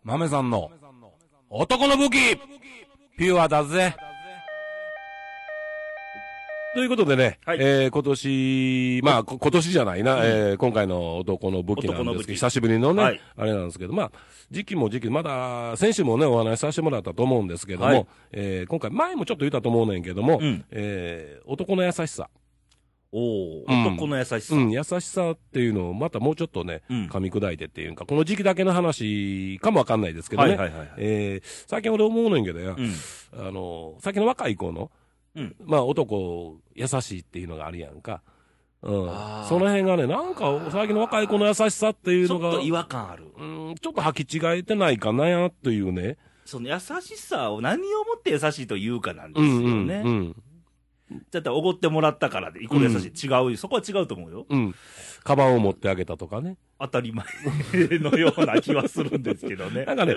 [0.05, 0.71] 豆さんの
[1.53, 2.37] 男の武器。
[3.19, 3.97] ピュアだぜ。
[6.75, 7.59] ということでね、はい。
[7.61, 13.21] えー今年、まあ、こ今年じゃないな、えー今回の男の武器なんですけど、久しぶりのね、はい。
[13.37, 14.13] あれなんですけど、まあ、
[14.53, 18.07] 時期も時期、まだ、先週もね、お話しさせてもらったと思うんですけども、はい。
[18.31, 20.65] えー今回、前もちょっと言ったと思うねんけども、うん。
[20.71, 22.31] えー男の優しさ。
[23.13, 24.55] お男の優しさ。
[24.55, 30.57] うん、優しさっていうのをまたもうちょっとね、うん噛み砕いてっていうか、この時期だけの話かもわかんないですけどね。
[30.57, 32.93] はいはいえー最近俺思うねんけどよ、うん。
[33.47, 34.91] あの、最近の若い子の、
[35.35, 38.23] うんまあ男、優しいっていうのがあるやんか。
[38.83, 38.91] うん。
[39.49, 43.25] その辺がね、なんか最近の若い子の優しさっていうのが、ちょっと違和感ある。
[43.37, 46.17] うん、ちょっと履き違えてないかなというね。
[46.45, 50.03] その優しさを何をもって優しいというかなんですようんうん、ね。
[50.05, 50.43] うん。
[51.31, 53.27] だっておごってもらったからで、イコール優しい。
[53.27, 53.57] 違うよ。
[53.57, 54.47] そこは違うと思うよ。
[54.49, 54.75] うん。
[55.25, 56.57] カバンを持ってあげたとかね。
[56.79, 57.27] 当たり前
[57.99, 59.95] のような気はするんですけどね な。
[59.95, 60.17] んかね、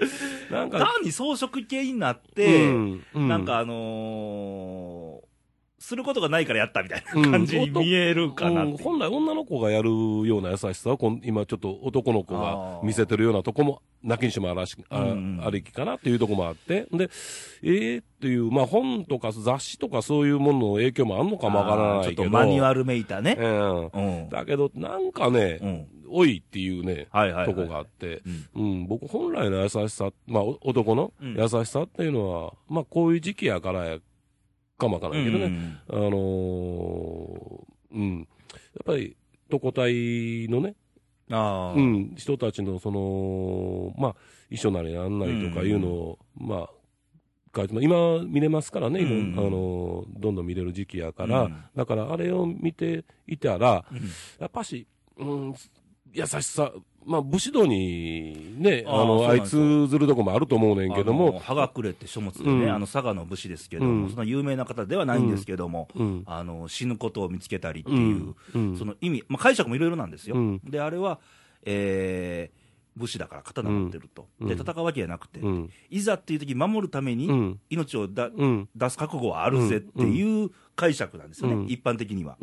[0.49, 5.02] なんか、単に装飾系になって、うんうんなんかあのー
[5.83, 17.09] することがないからやったみたいうんな感じに見えるかなっていううん本来女の子がやるような優しさをこん今ちょっと男の子が見せてるようなとこも、なきにしもあらし、あ,、うんうんありきかなっていうとこもあって、で、
[17.63, 22.23] ええっていう、まあ本とか雑誌とかそういうものの影響もあんのかもわからないけど。
[22.23, 23.35] ちょっとマニュアルめいたね。
[23.37, 23.87] うん。
[23.87, 24.29] うん。
[24.29, 25.87] だけど、なんかね、うん。
[26.09, 27.55] 多いっていうね、はいはいはい。
[27.55, 28.21] とこがあって、
[28.55, 33.97] うんうん、僕本来の優しさ、まあお男のうん優しさっていうのは、まあこういう時期やからや
[34.83, 35.79] かもわからないけどね、うん。
[35.89, 38.27] あのーうん、やっ
[38.85, 39.15] ぱり、
[39.49, 40.75] 特体のね、
[41.29, 41.73] ああ。
[41.73, 44.15] うん、人たちのその、まあ、
[44.49, 46.69] 一緒なりなんなりとかいうのを、まあ、
[47.55, 51.63] 書いてま今見れますからね、うんあのーどんどん見れる時期やから、うん。
[51.75, 53.97] だからあれを見ていたら、うん。
[54.39, 55.55] やっぱし、うん、
[56.11, 56.71] 優しさ、
[57.05, 59.85] まあ、武士道にね、あの、相なんですよ。
[59.85, 62.71] 通ずるとこもあると思うねんけどあのも、葉がくれって書物でね、うん。
[62.71, 64.09] あの佐賀の武士ですけども、うん。
[64.09, 68.35] そんな有名な方ではないんですけども、うん、あの死ぬことを見つけたりっていう、
[68.77, 70.61] その意味、まあ、解釈もいろいろなんですよ、うん。
[70.63, 71.19] であれは、
[71.63, 72.63] えー
[72.95, 74.47] 武士だから刀持ってると、うん。
[74.47, 78.69] で戦うわけじゃなくて、うん、いざっていう時守るためにうん、命をだ、うん。
[78.75, 81.65] 出す覚悟はあるぜっていう解釈なんですよね、うん。
[81.67, 82.37] 一般的には。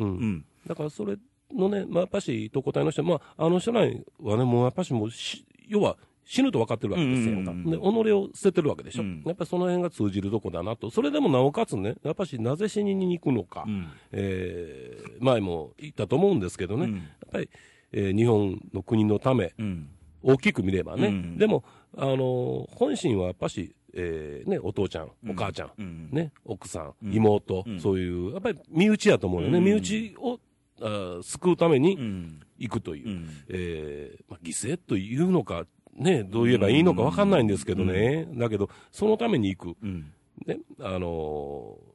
[0.67, 1.17] だからそれ
[1.53, 7.33] のね、まあ、やっぱし、特攻隊の人は、まあ、あの人らはね、もうやっぱしもうし、要は死ぬと分かってるわけですよ。
[7.33, 9.03] うんうんうんで、己を捨ててるわけでしょ。
[9.03, 9.23] うん。
[9.25, 10.89] やっぱりその辺が通じるとこだなと。
[10.89, 13.63] それでもなおかつね、やっぱしなぜ死にに行くのか。
[13.67, 13.87] うん。
[14.11, 16.95] えー前も言ったと思うんですけどね、うん。
[16.95, 17.49] やっぱり、
[17.91, 19.89] えー日本の国のため、うん。
[20.23, 21.37] 大きく見ればね、うん。
[21.37, 21.63] でも、
[21.97, 26.09] あのー本心はやっぱし、えーね、お父ちゃん、お母ちゃん、うん。
[26.11, 27.13] ね、奥さん、うん。
[27.13, 27.79] 妹、うん。
[27.79, 29.63] そういう、やっぱり身内やと思うよね、うん。
[29.65, 30.39] 身内を
[30.81, 32.39] あー救うためにうん。
[32.57, 33.29] 行くという、うん。
[33.49, 35.65] えーまあ、犠牲というのか、
[35.95, 40.11] ね、どう言えばいいのか分かんないんですけどね、だけど、そのために行く、うん。
[40.45, 41.91] ね、あのー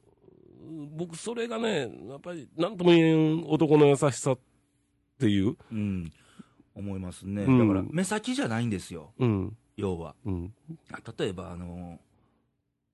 [0.97, 4.39] 僕、それがね、やっぱり、なんとも言えん男の優しさっ
[5.19, 6.11] ていう、うん。
[6.75, 7.59] 思いますね、うん。
[7.59, 10.15] だから目先じゃないんですよ、うん、要は。
[10.25, 10.53] うん、
[11.17, 11.99] 例えば、あの、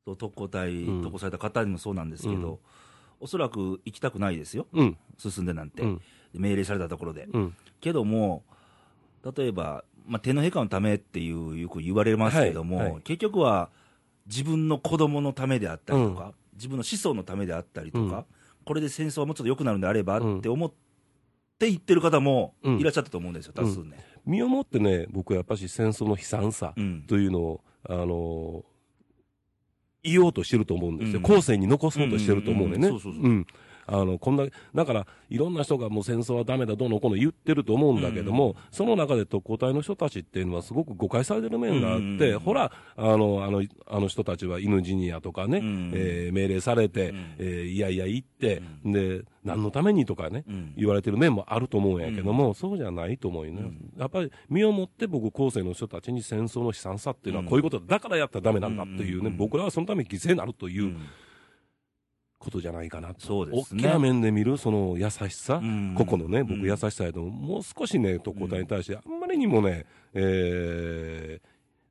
[0.06, 1.02] そう特攻隊、うん。
[1.02, 2.58] 特攻された方にもそうなんですけど、うん
[3.24, 6.02] おそらく行きたくないですよ、うん、進んでなんて、うん、
[6.34, 7.30] 命令されたところで。
[7.32, 8.44] うん、けども、
[9.38, 13.02] 例えば、まあ、天皇陛下のためっていう、よく言われますけども、はいはい。
[13.04, 13.70] 結局は
[14.28, 18.26] 自分の子供のためであったりとか、自分の子孫のためであったりとか、うん。
[18.66, 20.38] これで戦争はもうちょっと良くなるんであればうん。
[20.40, 20.70] って思っ
[21.58, 22.80] て言ってる方もうん。
[22.80, 24.00] いらっしゃったと思うんですよ、多数ね。
[24.26, 27.04] 身をもってね、僕はやっぱし戦争の悲惨さうん。
[27.04, 28.73] というのを、あのー
[30.04, 31.18] 言おうとしてると思うんですよ。
[31.18, 31.22] うん。
[31.24, 32.76] 後世に残そうとしてると思うね。
[32.76, 32.82] うん。
[32.82, 33.24] そうそうそう。
[33.24, 33.48] うん
[33.88, 45.60] あの、こんな、だから、いろんな人がもう戦争はダメだ、どうのこうの言ってると思うんだけども、その中で特攻隊の人たちっていうのはすごく誤解されてる面があって、ほら、あの、あの、あの人たちは犬ジニアとかね、
[45.94, 50.46] えー命令されて、えーいやいや言って、で、何のためにとかね、
[50.78, 53.62] 言われてる面もあると思うんやけども、そうじゃないと思うよね。
[53.98, 60.96] やっぱり身をもって僕、後世の人たちに戦争の悲惨さっていうのはこういうことだからやったらダメなんだっていうね、僕らはそのために犠牲になるという
[62.44, 63.14] ことじゃないかな。
[63.14, 63.26] と。
[63.26, 63.84] そうですね。
[63.84, 65.96] 大きな面で見るその優しさ、ん。
[65.96, 66.66] 個々のね、僕うん。
[66.66, 71.40] 優しさやと、もう少しね、特攻隊に対して、あんまりにもね、え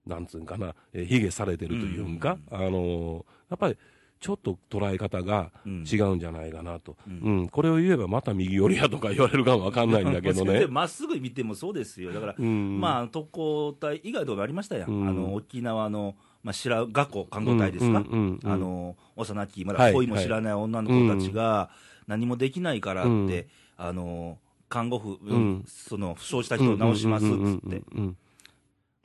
[0.07, 2.19] ー、なんつうんかな、えー、卑下されてるというん。
[2.19, 3.77] か、あのーやっぱり、
[4.19, 6.97] ちょっと捉え方が違うんじゃないかなと。
[7.07, 10.67] うん、これを言えばまた右寄りやとか言われるかもわかんないんだけどね。
[10.71, 12.81] まっすぐ見てもそうですよ、だから、ん。
[12.81, 15.09] まあ、特攻隊以外とかありましたやん、うん。
[15.09, 21.71] あの沖縄の、まあ、白学校看護隊ですか、あの幼き、まはいだ恋も知らない女の子たちが、
[22.07, 23.47] 何もできないからって、うん。
[23.77, 25.65] あの看護婦、ん。
[25.67, 27.33] その負傷した人を治しますっつ
[27.67, 27.83] って。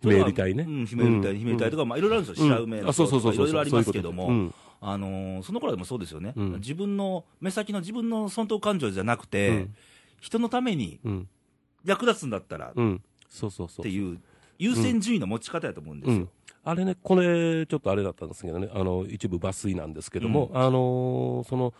[0.02, 0.64] 姫入り隊ね。
[0.64, 6.52] うん、姫入り隊、うん姫入り隊とか、まあ、いろいろあるんですよ、白梅のあそうそうそういろいろありますけども、あのーその頃でもそうですよね、うん。
[6.54, 9.76] 自分の目先の自分の損得感情じゃなくて、うん。
[10.22, 11.28] 人のためにうん。
[11.86, 12.74] 役立つんだったら
[13.30, 13.84] そうそうそう。
[13.84, 14.20] ていう
[14.60, 16.28] 優先順位の持ち方やと思うんですよ。
[16.68, 21.74] うん、あれね、これ、ちょっとあれだったんですけどね、あの一部抜粋なんですけども、あのーその、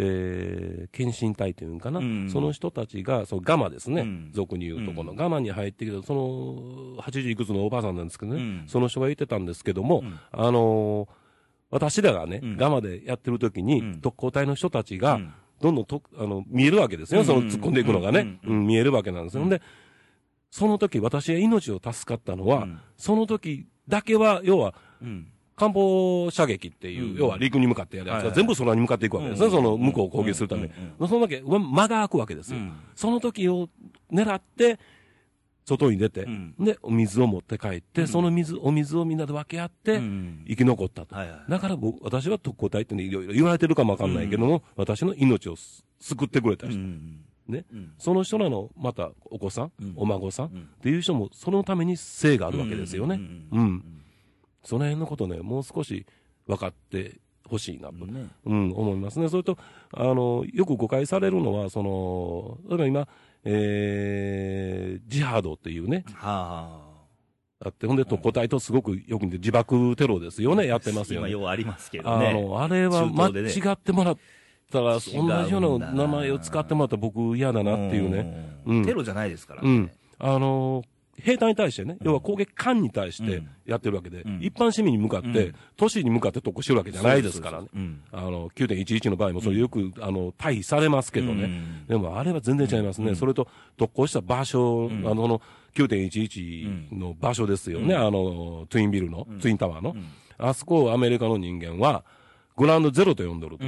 [0.00, 2.30] えー、検診隊というんかな、うん。
[2.30, 4.30] その人たちが、そのガマですね、うん。
[4.32, 5.16] 俗に言うとこの、うん。
[5.16, 8.64] ガマに入ってきて、その80いくつのおばあさんなんですけどね、うん。
[8.68, 10.20] その人が言ってたんですけども、うん。
[10.30, 11.08] あのー
[11.70, 12.56] 私らがね、うん。
[12.56, 14.00] ガマでやってる時に、うん。
[14.00, 15.32] 特攻隊の人たちが、うん。
[15.60, 17.26] どんどんとあの見えるわけですよ、うん。
[17.26, 18.56] その突っ込んでいくのがね、うん。
[18.60, 19.42] うん見えるわけなんですよ。
[19.42, 19.48] うん。
[19.50, 19.60] で、
[20.50, 22.80] その時私が命を助かったのは、うん。
[22.96, 25.26] その時だけは、要は、うん。
[25.56, 27.16] 艦砲射撃っていう、うん。
[27.16, 29.52] 要は陸に向かってやるやつがはいはい全部空に向かっていくわけですね、うん。
[29.52, 30.68] その向こうを攻撃するために。
[31.00, 32.58] うんその時、間が空くわけですよ。
[32.58, 32.72] うん。
[32.94, 33.68] その時を
[34.12, 34.78] 狙って、
[35.64, 36.54] 外に出て、うん。
[36.58, 40.44] で、お水を持って帰って、その水、お水をみんなで分け合って、うん。
[40.48, 41.14] 生き残ったと。
[41.14, 41.50] はいはい。
[41.50, 46.78] だから僕、私は特攻隊ってね、いろいろ言われてるかもわかんないけども、私の命をす救ってくれた人。
[47.48, 47.64] うんね。
[47.72, 53.16] うんその人らの、また、お子さん、うんお孫さん、んっていう人も、そのために生があるわけですよね。
[53.52, 53.84] うんうん。
[54.62, 56.06] その辺のことね、もう少し
[56.46, 59.28] 分かってほしいなと、うんねうん、思いますね。
[59.28, 59.58] それと、
[59.92, 63.08] あの、よく誤解されるのは、その、例えば今、
[63.44, 66.82] えー、ジハードっていうね、は
[67.60, 71.32] あって、ほんで特攻隊とすごくよく似て自爆テロですよね、やってますよ今、ね。
[71.32, 72.32] ようありますけどあね。
[72.32, 74.18] の、あれは間違ってもらっ
[74.70, 75.14] たら、同じ
[75.52, 78.56] ような名前を使ってもらったら僕嫌だなっていうね。
[78.66, 79.90] うんテロじゃないですからねうん。。
[80.18, 80.84] あの、
[81.20, 87.68] 兵隊に対してね、要は攻撃艦に対してうんやってるわけで、うん一般市民に向かって、うん都市に向かって特攻してるわけじゃないですからね。
[88.12, 91.44] あの、9.11の場合もそれよく、あの、退避されますけどね。
[91.44, 93.14] うんでもあれは全然違いますね。
[93.14, 95.42] それと、特攻した場所、あの、この
[95.74, 97.94] 9.11の場所ですよね。
[97.94, 99.96] あの、ツインビルの、ツインタワーの。
[100.38, 102.04] あそこをアメリカの人間は、
[102.56, 103.64] グラウンドゼロと呼んでると。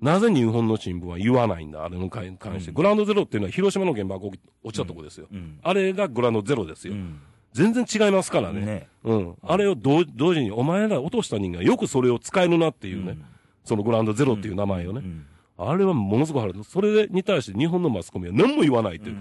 [0.00, 2.72] うんなぜ日本の新聞は言わないんだ、あれに関して。
[2.72, 4.38] グラウンドゼロっていうのは広島の原爆落
[4.72, 5.26] ちたとこですよ。
[5.30, 6.94] うんあれがグラウンドゼロですよ。
[6.94, 7.20] うん
[7.52, 8.60] 全然違いますからね。
[8.64, 9.34] ねうん。
[9.42, 13.18] あれを同同時に、お前ら落とした人間よくそれを使えるなっていうね。
[13.64, 15.00] そのグラウンドゼロっていう名前をね。
[15.04, 15.26] うん
[15.62, 19.16] あれはものすごい腹それに対して日本のマスコミは何も言わないっていう。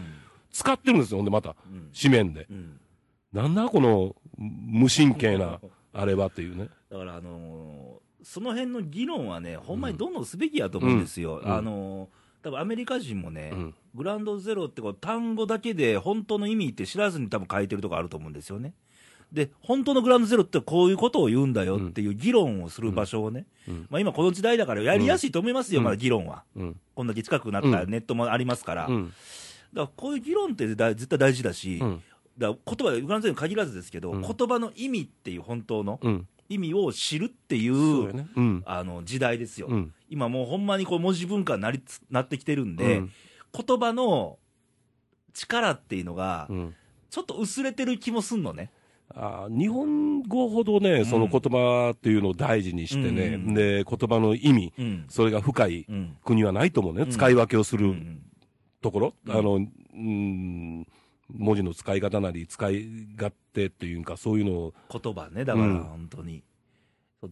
[0.52, 1.56] 使ってるんですよ、ほんでまた。
[2.00, 2.48] 紙面で。
[2.50, 2.80] うん
[3.34, 5.60] なんだこの無神経な、
[5.94, 6.70] あれはっていうね。
[6.90, 11.42] だから、あのーその辺の議論はね、ほんまにどんどんすべきやと思うんですよ。
[11.44, 18.74] うんあのー多分アメリカ人もね、うんグラウンドゼロってこう単語だけで本当の意味って知らずに多分書いてるとこあると思うんですよね。
[19.34, 26.44] で、本当のグラウンドゼロってこういうことを言うんだよっていう議論をする場所をね、うんまあ今この時代だからやりやすいと思いますよ、うんまだ議論は。
[26.56, 26.80] うん。
[26.96, 28.82] こんだけ近くなったらネットもありますから。
[28.84, 29.14] だかうん。
[29.74, 32.04] らこういう議論って大絶対大事だし、うん。
[32.38, 36.28] だから言葉でグラウンドゼロに限らずですけど、うん言葉の意味っていう本当のうん。
[36.50, 37.74] 意味を知るっていそ
[38.10, 38.28] うね。
[38.36, 38.64] うん。
[38.66, 39.94] あの時代ですよ、うん。
[40.10, 43.12] 今もうほんまにこう文字文化になりつなってきてるんで、うん
[43.52, 44.38] 言葉の
[45.34, 46.76] 力っていうのがうん。
[47.10, 48.70] ちょっと薄れてる気もすんのね、
[49.10, 57.06] あー日本語ほどね、その言葉っていうのを大事にしてね、うんで、言葉の意味、うんそれが深いうん国はないと思うね。
[57.06, 58.22] ん使い分けをするうん
[58.82, 59.14] ところ。
[59.26, 59.60] うんあの、う
[59.98, 60.88] ん、
[61.34, 65.84] 文字の使い方なり、使い勝手っていうか、そういうのを、言葉ねだからうん。
[65.84, 66.44] 本当に、
[67.22, 67.30] そ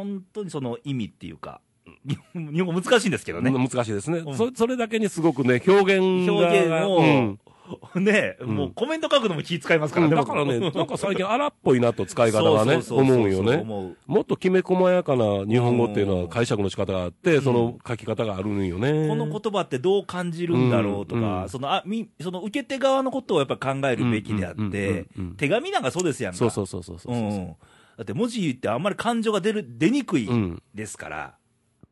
[0.00, 1.60] 本当にその意味っていうか
[2.06, 4.36] 日本日本語難しいんですけどね、難しいですね、うん。
[4.36, 4.50] そ。
[4.54, 7.49] それだけにすごくね、表現が表現を
[7.94, 10.16] うんね、んもうコメント書くのも気使いますからね。
[10.16, 13.64] だからね、僕なんか最近荒っぽいなと使い方がね、 思うよね。
[13.64, 19.08] もっときめ細やかな日本語っていうのうんは解釈の仕方があって、その書き方があるんよね。
[19.08, 26.38] この言葉ってどう感じるんだろうとか、うんそのあみその受け手側のことをやっぱ考えるべきであって、うんうんうんうん手紙なんかそうですやんか。
[26.38, 27.14] そうそうそうそうそう。
[27.14, 27.54] うん
[28.00, 31.34] だって文字ってあんまり感情が出る出にくいうんですから、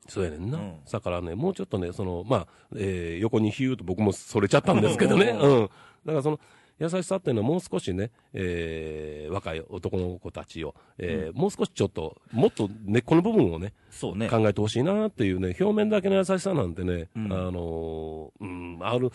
[0.09, 0.59] そうやねんな。
[0.59, 5.27] うんだからね、もうちょっとね、その、まあ、えー横にヒューと僕もそれちゃったんですけどね。
[5.31, 5.71] うんうんうん。
[6.07, 6.40] だからその、
[6.81, 14.29] 優しさっていうのはもう少しね、えー若い男の子たちを、えーもう少しちょっと、もっと根っこの部分をね、そうね。
[14.29, 19.11] 考えてほしいなっていうね、表面だけの優しさなんてね、うんあのーうん、ある、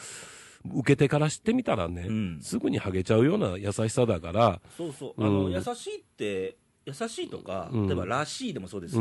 [0.76, 5.24] 受け手からしてみたらね、うんすぐにハゲちゃうような優しさだから、そうそう。
[5.24, 8.98] あの、うん優しいって、優しいとか、うん例えばらしいでもそうです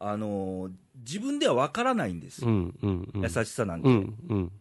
[0.00, 0.68] あの、
[1.00, 2.44] 自分では分からないんです。
[2.44, 2.48] よ。
[2.48, 3.22] うん、うん、うん。
[3.22, 4.52] 優しさなんて、うん、うん。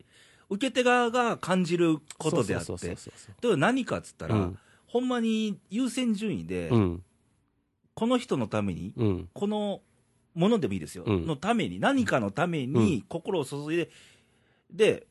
[0.50, 2.66] 受け手側が感じることであって。
[2.66, 4.60] そうそうそうそうでは何かっつったら、うん。
[4.88, 7.04] ほんまに優先順位で、うん、
[7.94, 9.82] この人のために、うん、この
[10.34, 11.28] ものでもいいですよ、うん。
[11.28, 13.90] のために、何かのためうに心を注いで、
[14.72, 15.08] で、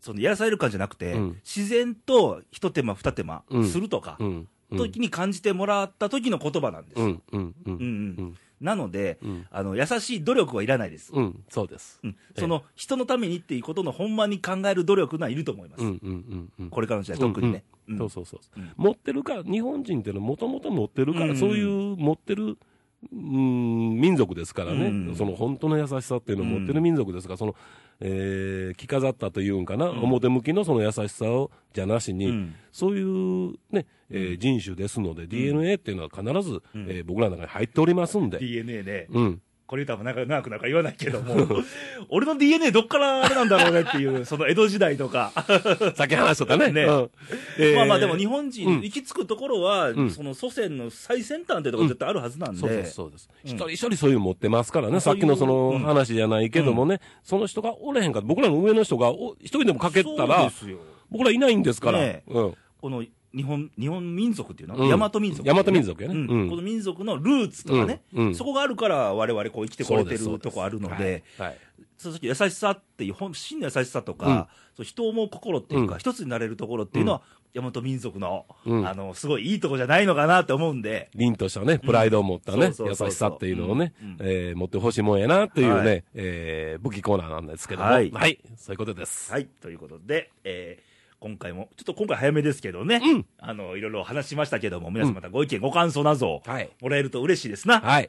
[0.00, 1.40] そのやらされる感じゃなくて、うん。
[1.44, 4.48] 自然と一手間、二手間うんするとか、うん。
[4.76, 7.00] 時に感じてもらった時の言葉なんです。
[7.00, 7.84] うん、うん、うん、うんうん。
[8.18, 12.00] うん、なので、うん、あの優しい努力はいらないです、うん、そうです。
[12.02, 12.16] うん。
[12.38, 16.70] その人のためにっていうことのほんまに考える努力のはいると思います、うん、うん、うん、うん。
[16.70, 17.64] これからの時代、特にね。
[17.66, 18.40] うんそうそうそう。
[18.56, 18.60] う。
[18.60, 18.72] ん。
[18.76, 21.36] 持ってるから、日本人っていうのはもともと持ってるから、うん。
[21.36, 22.56] そういう持ってる、
[23.12, 25.16] うん、民族ですからね、うん。
[25.16, 27.56] その本当の優しさっていうのを持ってる民族ですから、その、
[28.00, 29.98] えー着飾ったというんかな、うん。
[30.04, 32.54] 表向きのその優しさをじゃなしに、うん。
[32.70, 36.86] そういうね、えー人種ですので、DNA っていうのは必ず、うん。
[36.88, 39.42] えー僕らの中に入っておりますんで、DNA ね、うん。
[39.72, 41.34] これ言ったら長長くなんか言わないけども、
[42.10, 45.32] 俺の DNA どっからあれなんだろうねっていう、 その江戸時代とか、
[45.96, 46.70] さっき話しとったね。
[46.72, 46.82] ね。
[46.82, 47.10] うん。
[47.58, 47.76] えー。
[47.76, 48.80] まあまあでも日本人、うん。
[48.82, 50.10] 行き着くところは、うん。
[50.10, 53.30] その祖先の最先端ってところ絶対あるはずなんで、そうです、そうです。
[53.46, 53.50] うん。
[53.50, 55.78] 一人一人そういうの持ってますからね、さっきのそのうん。
[55.80, 60.52] 話じゃないけどもね、その人がおれへんから、僕らの上の人がお一人でもかけたら
[61.10, 61.98] 僕らいないんですから。
[62.00, 62.54] ねうん。
[62.78, 63.02] この
[63.34, 64.88] 日本日本民族っていうの、うん。
[64.88, 66.14] 大和民族、大和民族やね。
[66.14, 66.42] うん。
[66.42, 66.50] うん。
[66.50, 68.26] この民族のルーツとかね、うん。
[68.26, 68.34] うん。
[68.34, 71.58] そこがあるから、われわれこう生きてこれてるとこあるので、、はいはい。
[71.96, 75.98] その時優しさっていう、本真の優しさとか、そう人を思う心っていうか、うん。
[76.00, 77.22] 一つになれるところっていうのは、
[77.54, 78.88] 大和民族の、うん。
[78.88, 87.86] あのすごいいいとこじゃないのかなって思うんで、凛としたね、プライドを持ったね、優しさっていうのをねえー持ってほしいもんやなっていうはね、えー武器コーナーなんですけども。
[87.86, 88.10] ははいい。
[88.56, 89.30] そういうことです。
[89.30, 90.91] はい、ということで、えー
[91.22, 96.68] 今回も、ちょっと今回早めですけどね、うんあの、いろいろ話しましたけども、皆さんまたご意見、ご感想などをはい。
[96.80, 97.80] もらえると嬉しいですな。
[97.80, 98.08] はい。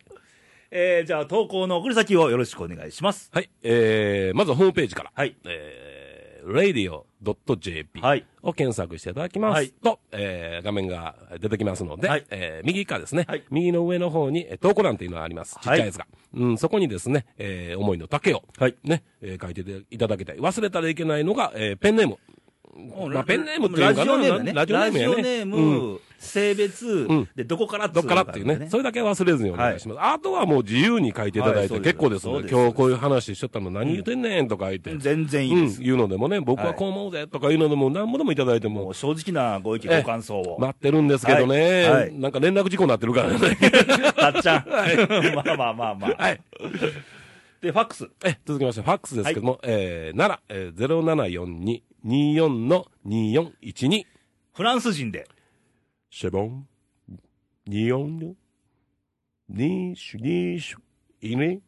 [0.71, 3.29] えーじゃあ、投稿の送り先をよろしくお願いします。
[3.31, 3.51] はい。
[3.61, 5.11] えー、まずはホームページから。
[5.13, 5.35] はい。
[5.45, 8.25] えー、radio.jp はい。
[8.41, 15.55] を検索していただきますはいと、えー画面が出てきますので、はいえー右側ですね、はい右の上の方に、えー投稿欄というのがあります。
[15.55, 16.07] ちっちゃいやつが。
[16.33, 20.37] うん、そこにですね、えー思いの丈を、はいね、えー書いていただきたい。
[20.39, 22.17] 忘れたらいけないのが、えーペンネーム。
[23.11, 24.05] まあ、ペンネームっていうのかな？
[24.05, 24.53] ラジオネームね。
[24.53, 25.15] ラジオネームやね。
[25.15, 28.67] ラジオネームうん性別、んで、どこからどっからっていうね。
[28.69, 29.97] それだけ忘れずにお願いします。
[30.01, 34.95] あとはもう自由に書いていただいて結構ですので、今日こういう話しちゃったの何言ってんねんとか言って。
[34.97, 35.79] 全然いいです。
[35.79, 40.57] うん、言うのでもね、僕はこう思うぜとか言うのでも、何もでもいただいてももう、正直なご意見、ええご感想を。
[40.59, 43.39] 待ってるんですけどね、はいはいなんか連絡事故になってるからね。
[44.15, 44.65] たっちゃん。
[45.35, 46.23] まあまあまあまあ。
[46.23, 46.39] はい。
[47.61, 48.07] で、ファックス。
[48.23, 54.05] え、続きまして、ファックスですけども、えー、奈良、えー、0742-24の2412、
[54.53, 55.27] フランス人で。
[56.09, 56.67] シェボン、
[57.67, 58.35] 24の、
[59.49, 60.79] ニーシュ、ニーシュ、
[61.21, 61.61] いいね。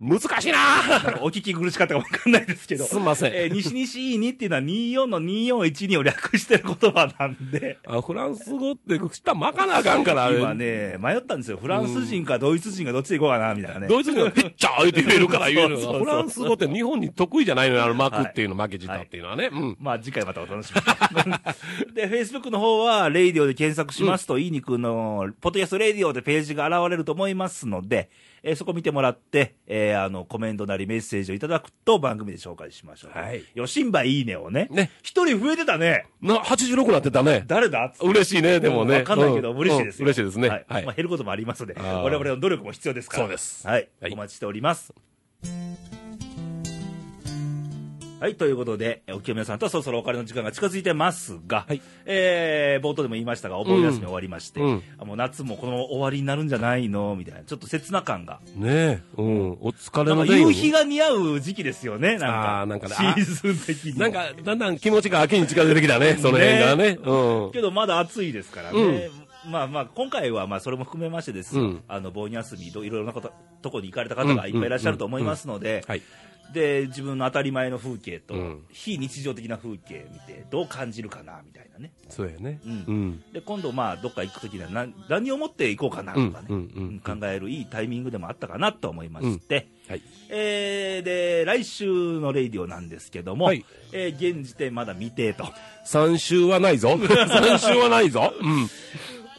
[0.00, 0.58] 難しいな
[1.22, 2.84] お聞き苦しかったかわかんないですけど。
[2.84, 3.32] すんません。
[3.32, 10.38] えー西西いいにっていうのは24の2412を略してる言葉なんで、 あフランス語って下巻かなあかんから、あれ。
[10.40, 11.58] 今ね、迷ったんですよ。
[11.58, 13.86] フランス人かドイツ人かどっちで行こうかな、みたいなね。
[13.86, 19.48] ドイツ人がピッチャー言ってくれるから言うの そうそうそうフランス語って日本に得意じゃないのよ、あの巻くっていうの、負けじたっていうのはね。
[19.52, 19.76] うん。
[19.80, 21.94] まあ次回またお楽しみに。
[21.94, 28.10] で、Facebook の方は、レイディオで検索しますと、いい肉の、ポッドキャストレイディオでページが現れると思いますので、
[28.46, 33.18] えーそこ見てもらって、えーあの、コメントなりメッセージをいただくと番組で紹介しましょう。
[33.18, 34.68] はいよしんばいいねをね。
[34.70, 34.90] ね。
[35.02, 36.06] 一人増えてたね。
[36.20, 37.44] な、86なってたね。
[37.46, 37.92] 誰だ？
[38.02, 38.98] 嬉しいね、でもね。
[38.98, 40.48] わかんないけど、うん嬉しいです嬉しいですね。
[40.48, 40.64] はい。
[40.68, 40.94] はいまあ、。
[40.94, 43.22] 減ることもありますので、我々の努力も必要ですから。
[43.24, 43.88] そうですはい。
[44.00, 44.92] はいお待ちしております。
[48.24, 57.16] ははい、ということで、お清宮さんとそろそろお別れの時間が近づいてますが、はいえー冒頭でも言いましたが、お盆休み終わりまして、うんあもう夏もこの終わりになるんじゃないの？
[57.16, 58.40] みたいな、ちょっと切な感が。
[58.56, 62.66] ねえ、うん、お疲れの夕日が似合う時期ですよね、なんか。
[62.66, 63.98] なんかねシーズン的に。
[63.98, 66.98] なん、か、だんだん気持ちが秋に近づいてきた ね、その辺がね。
[67.04, 67.52] うん。
[67.52, 69.10] けどまだ暑いですからね。
[69.50, 76.02] まあまあ、今回はまあそれも含めましてですよ、うんあの、盆休み、いろいろなこととこに行かれた方がいっぱいいらっしゃると思いますので、はい。
[76.54, 81.92] で、自分の当たり前の風景とうん、非日常的な風景見て、どう感じるかな、みたいなね。
[82.08, 82.60] そうやね。
[82.64, 83.24] うんうん。
[83.32, 90.02] で、今度まあ、どっか行くときには何、何を持って行こうかなとかね、うん考えるいいタイミングでもあったかなと思いまして、はい。
[90.30, 91.86] えーで、来週
[92.20, 95.44] のレイディオなんですけども、はいえー現時点まだ未定と。
[95.86, 96.90] 3週はないぞ。
[96.96, 98.32] 3週はないぞ。
[98.40, 98.68] うん。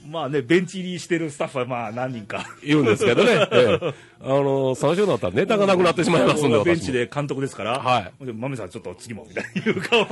[0.07, 2.45] まあね、ベンチ入りしてるスタッフはまあ何人か。
[2.63, 3.47] 言うんですけどね。
[3.51, 6.63] ええあの、3週になったらネタがなくなってしまいますんで。
[6.63, 10.05] ベンチで監督ですから、はいで豆さんちょっと次もみたいな言う顔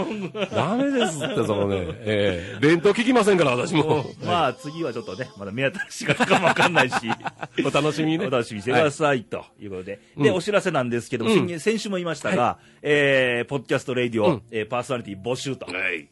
[0.51, 1.87] ダメですって、そのね。
[2.01, 4.05] ええ弁当聞きませんから、私も。
[4.25, 6.95] まあ次はちょっとね、まだ目新しいかどうかもわかんないし、
[7.65, 8.27] お楽しみにね。
[8.27, 16.07] お楽しみにしてくださいということで、で、うんお知らせなんですけども、うん先先週も言いましたが、えー、ポッドキャストレイディオ、うんえーパーソナリティ募集と、はい。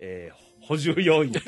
[0.00, 1.42] えー補充要員とい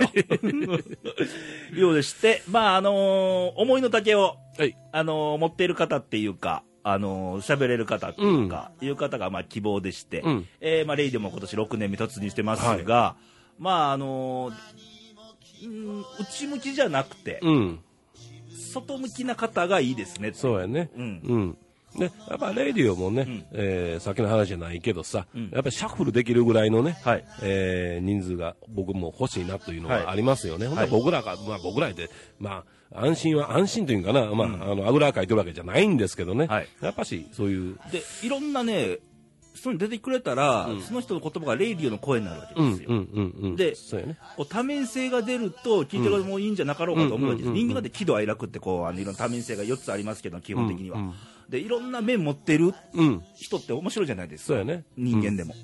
[1.77, 4.77] うようでして、まああのー思いの丈を、はい。
[4.93, 13.17] あのー持っている方っていうか、あのー喋れる方っていうか、いう方がまあ希望でして、うんえーまあ、レイディオも今年6年目突入してますが、
[13.59, 14.55] まああのー
[15.67, 17.81] うん内向きじゃなくて、うん。
[18.73, 20.91] 外向きな方がいいですねそうやね。
[20.97, 21.59] うんうん。
[21.99, 23.47] で、やっぱレディオもね、ん。
[23.53, 25.51] えーさっきの話じゃないけどさ、うん。
[25.53, 27.25] やっぱりシャッフルできるぐらいのね、はい。
[27.43, 30.67] えー人数が僕も欲しいなというのはありますよね。
[30.67, 30.87] はい。
[30.87, 36.69] で僕らが、まあ僕らで、まあ安心は安心というかな、まあ、あの、あぐらかいてるわけじゃないんですけどね、はい。
[36.81, 38.99] やっぱしそういう、でいろんなね
[39.55, 43.57] 人に出てくれたら、その人の言葉がレイディオの声になるわけですよ、うんうんうんうん。
[43.57, 44.19] でね。
[44.49, 47.69] 多面性が出ると聞いてる方もいいんじゃなかろうかと思うわけです、うんうんうんうん。
[47.69, 51.15] 人間だって喜怒哀楽ってこうあのいろんな多面性が4つありますけど基本的には、うんうん
[51.55, 53.23] でいろんな面持ってるうん。
[53.37, 54.47] 人って面白いじゃないですか。
[54.49, 54.85] そうやね。
[54.97, 55.55] 人間でも、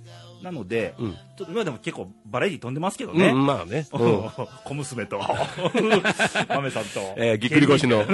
[0.42, 1.12] なので、うん。
[1.12, 3.88] ちょっと今でも結構バラエティ飛んでますけどうん、ね、うんまあね。
[3.92, 4.30] うん。
[4.64, 5.20] 小娘と。
[6.48, 8.04] 豆さんと、えーぎっくり腰の。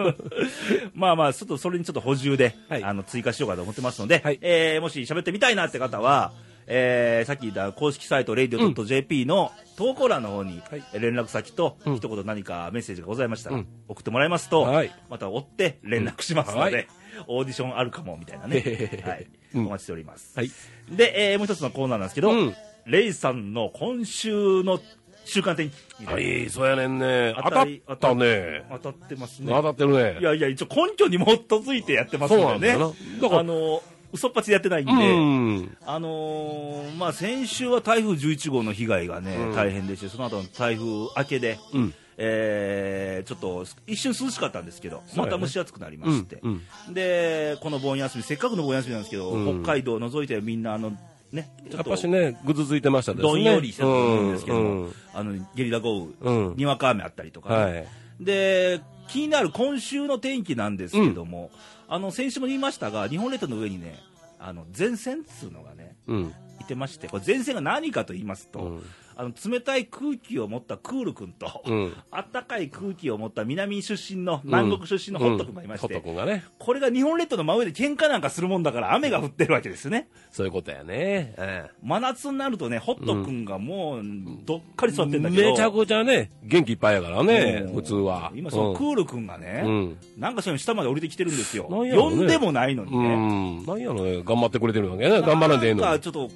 [0.94, 2.84] まあまあ、ちょっとそれにちょっと補充で、はい。
[2.84, 4.38] あの追加しようかと思ってますので、はい。
[4.42, 6.32] えーもし喋ってみたいなって方は、
[6.72, 11.00] えーさっき言った公式サイト radio.jp の投稿欄の方にはい。
[11.00, 11.96] 連絡先とうん。
[11.96, 13.66] 一言何かメッセージがございましたらうん。
[13.88, 14.94] 送ってもらいますと、はい。
[15.10, 16.86] また追って連絡しますので、
[17.26, 19.66] オーディションあるかもみたいなね、はい、うん。
[19.66, 20.32] お待ちしております。
[20.36, 20.50] はい。
[20.90, 22.54] で、えーもう一つのコーナーなんですけど、うん。
[22.86, 24.80] レイさんの今週の
[25.24, 25.74] 週間天気。
[25.98, 27.34] みたいな、はい、そうやねんね。
[27.36, 28.64] 当たっ当たね。
[28.70, 29.48] 当たってますね。
[29.50, 30.20] 当たってるね。
[30.20, 31.20] いやいや、一応根拠に基
[31.52, 32.92] づいてやってますそうなんだな。
[33.20, 35.76] だからあの、嘘っぱちでやってないんで、うん。
[35.84, 41.94] あのーまあ、先週は台風11号の被害がね、うん大変でして、その後の台風明けで、うん。
[42.22, 50.92] えーちょっと一瞬涼しかったんですけど、ねまた蒸し暑くなりまして、うんで、この盆休み、せっかくの盆休みなんですけど、うん北海道を除いてみんな、あの、
[51.32, 53.30] ね、ちょやっっとぱしね、ぐずついてましたですね。
[53.30, 56.56] どんよりしてたと思うんですけども、うんあのゲリラ豪雨、うん。
[56.56, 57.86] にわか雨あったりとかね、はい。
[58.20, 61.50] で気になる今週の天気なんですけども、
[61.90, 63.98] あの先週も言いましたが、日本列島の上にね、
[64.38, 66.34] あの前線っつうのがね、うん。
[66.60, 68.82] いてまして、これ前線が何かと言いますと、うん
[69.20, 71.92] あの冷たい空気を持ったクール君と、うん。
[72.10, 76.42] 暖かい空気を持った南出身の、南国出身のホット君がいまして、ホット君がね。
[76.58, 80.08] これが日本列島の真上で喧嘩なんかするもんだから、雨が降ってるわけですよね。
[80.30, 81.34] そういうことやね。
[81.36, 84.02] え真夏になるとね、ホット君がもう、
[84.46, 88.32] どっかり座ってえんだけど、めちゃくちゃね、元気いっぱいやからねうん、普通は。
[88.34, 89.96] 今、そのクール君がね、うん。
[90.16, 91.64] なんかそういうの下まで降りてきてるんですよ。
[91.84, 93.16] ね呼んでもないのにうね。
[93.60, 93.66] ん。
[93.66, 95.20] なんやろね、頑張ってくれてるわけね。
[95.20, 96.00] 頑張らんでええのに。
[96.00, 96.30] ちょっと、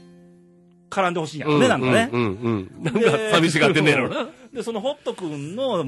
[0.95, 2.09] 絡んでほしいんやろね、なんかね。
[2.13, 2.85] うんうんうん。
[2.85, 4.29] なんでか寂しがってんねやろな。
[4.53, 5.85] で、そのホット君の、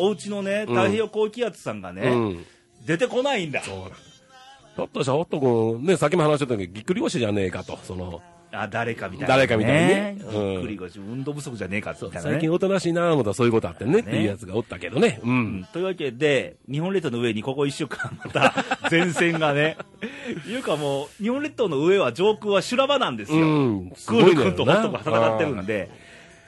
[0.00, 2.46] お家のね、うん太平洋高気圧さんがね、うん。
[2.86, 3.60] 出てこないんだ。
[3.60, 7.78] ひょっとしたらホット君、ね、さっきも話してたけど、ぎっくり腰じゃねえかと。
[7.82, 8.22] その、
[8.52, 12.20] あ、誰かみたいな、誰かみたいにねぎうんっくり腰、運動不足じゃねえかみたいなね。
[12.20, 15.20] 最近おとなしいなぁ思ったらそういうことあってんねっていうやつがおったけどね。
[15.22, 15.68] ううんん。
[15.72, 18.54] というわけで、日本列島の上にここ1週間、また
[18.90, 19.76] 前線がね、
[20.48, 23.38] いうかもう、日本列島の上は上空は修羅場なんですよ。
[23.38, 23.92] うん。
[23.94, 25.90] すクール君とホットが戦ってるんで、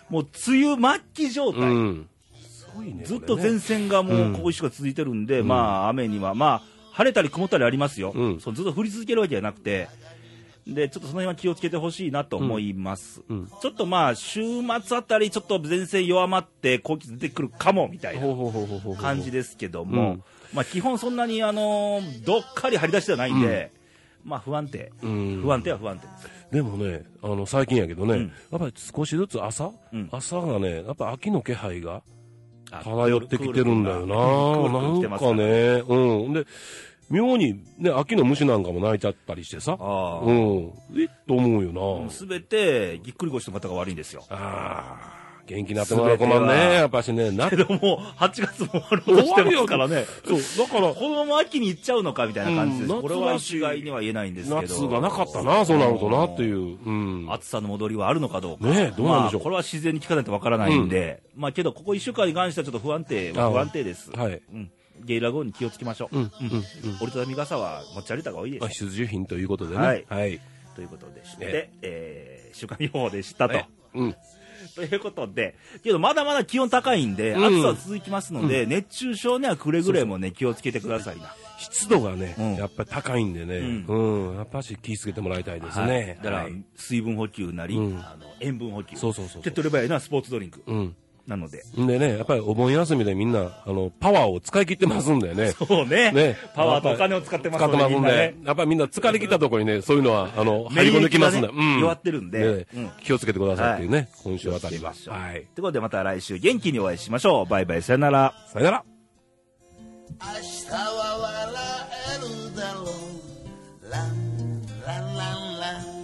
[0.08, 1.62] もう梅雨末期状態。
[1.62, 2.06] うん。
[2.84, 3.04] ね。
[3.04, 9.88] ずっと前線がもうここ1週間続いてるんで、まあ雨には、まあ晴れたり曇ったりありますよ、うんそうずっと降り続けるわけじゃなくて、
[10.66, 14.40] でちょっとその辺は気をつけてほしいなと思います、うんうんちょっとまあ週
[14.84, 18.26] 末あたり、ちょっと前線弱まって、高気圧出てくるかもみたいな
[18.96, 23.72] 感じですけども、うんまあ基本そんなにあのどっかり張り出しではないんで、
[24.24, 24.92] まあ不安定。
[25.02, 26.28] うん不安定は不安定です。
[26.52, 32.02] でもね、あの、最近やけどね、うんやっぱり少しずつ朝、うん朝がね、やっぱ秋の気配が
[32.72, 34.16] あ漂ってきてるんだよな。
[34.16, 36.32] なんかね、うん。
[36.32, 36.46] で、
[37.10, 39.76] 妙にね、秋の虫なんかも泣いちゃったりしてさ。
[39.78, 40.24] ああ。
[40.24, 40.72] うん。
[40.96, 42.10] えっと思うよな。
[42.10, 44.24] すべて、ぎっくり腰の方が悪いんですよ。
[44.30, 44.96] あ
[45.40, 46.74] あ、元気になってもらうこまんね。
[46.74, 50.04] やっぱしね、なけども、8月も終わろうとしてますからね。
[50.24, 52.92] そう、だから、このまま秋に行っちゃうのかみたいな感じです。
[52.92, 54.60] うんこれは一概には言えないんですけど。
[54.62, 56.78] 夏がなかったな、そうなるとなっていう。
[56.84, 57.26] うん。
[57.28, 58.66] 暑さの戻りはあるのかどうか。
[58.66, 64.12] ねえどうなんでしょうまあこれは自然に聞かないとわからないんで、まあけど、ここ1週間に関してはちょっと不安定、不安定です。
[64.12, 64.40] はい。
[64.52, 64.70] うん。
[65.04, 66.16] ゲイラ豪雨に気をつけましょう。
[66.16, 66.64] うん、うん、うん。
[67.00, 68.86] 折りたたみ傘は持ち歩いた方がいいでまあ、す。
[68.86, 69.86] 必需品ということでね。
[69.86, 70.40] はいはい。
[70.74, 73.54] ということでして、ねえー、週間予報でしたと。
[73.54, 74.16] ねうん。
[74.74, 81.34] ということで、けどまだまだ気温高いんで、うん暑さは続きますので、熱中症にはくれぐれもね、気をつけてくださいな。
[81.58, 85.84] 湿度がね、うんやっぱり高いんでね、ううん、やっぱし気をつけてもらいたいですね。
[85.84, 88.96] はいだから、はい水分補給なり、うんあの塩分補給。
[88.96, 90.62] そうそうそう手っ取り早いのはスポーツドリンク。
[90.66, 90.96] うん。
[91.30, 91.62] なので。
[91.78, 95.52] んでね、やっぱりお盆休みでみんな、あの、パワーを使い切ってますんでね。
[95.56, 96.10] そうね。
[96.10, 102.66] ねパワーとお金を使ってます使ってますんで、やっぱりみんな疲れ切ったところにね、そういうのは、あの、入り込んできますんで、免疫がね弱ってるんで
[103.04, 104.92] 気をつけてくださいっていうね、今週あたりは。
[105.06, 105.32] はい。
[105.32, 107.46] ということでまた来週元気にお会いしましょう。
[107.46, 108.34] バイバイ、さよなら。
[108.52, 108.84] さよなら。
[110.20, 112.84] 明日は笑えるだろう
[113.88, 116.00] ランランランラン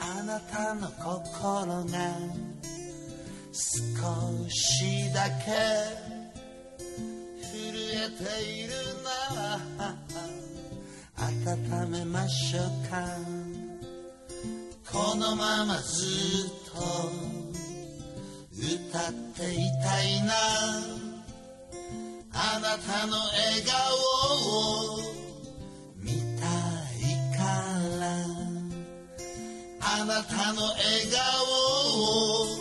[0.00, 2.45] あなたの心が
[3.58, 3.62] 少
[4.50, 5.46] しだけ
[7.40, 9.08] 震えているな。
[9.78, 9.96] ら
[11.16, 13.16] 温めましょうか。
[14.92, 16.82] このままずっと
[18.60, 20.34] 歌っていたいな。
[22.34, 23.74] あなたの笑顔
[24.52, 25.00] を
[25.96, 26.44] 見た
[26.92, 27.40] いか
[28.00, 28.04] ら。
[29.80, 32.55] あなたの笑顔を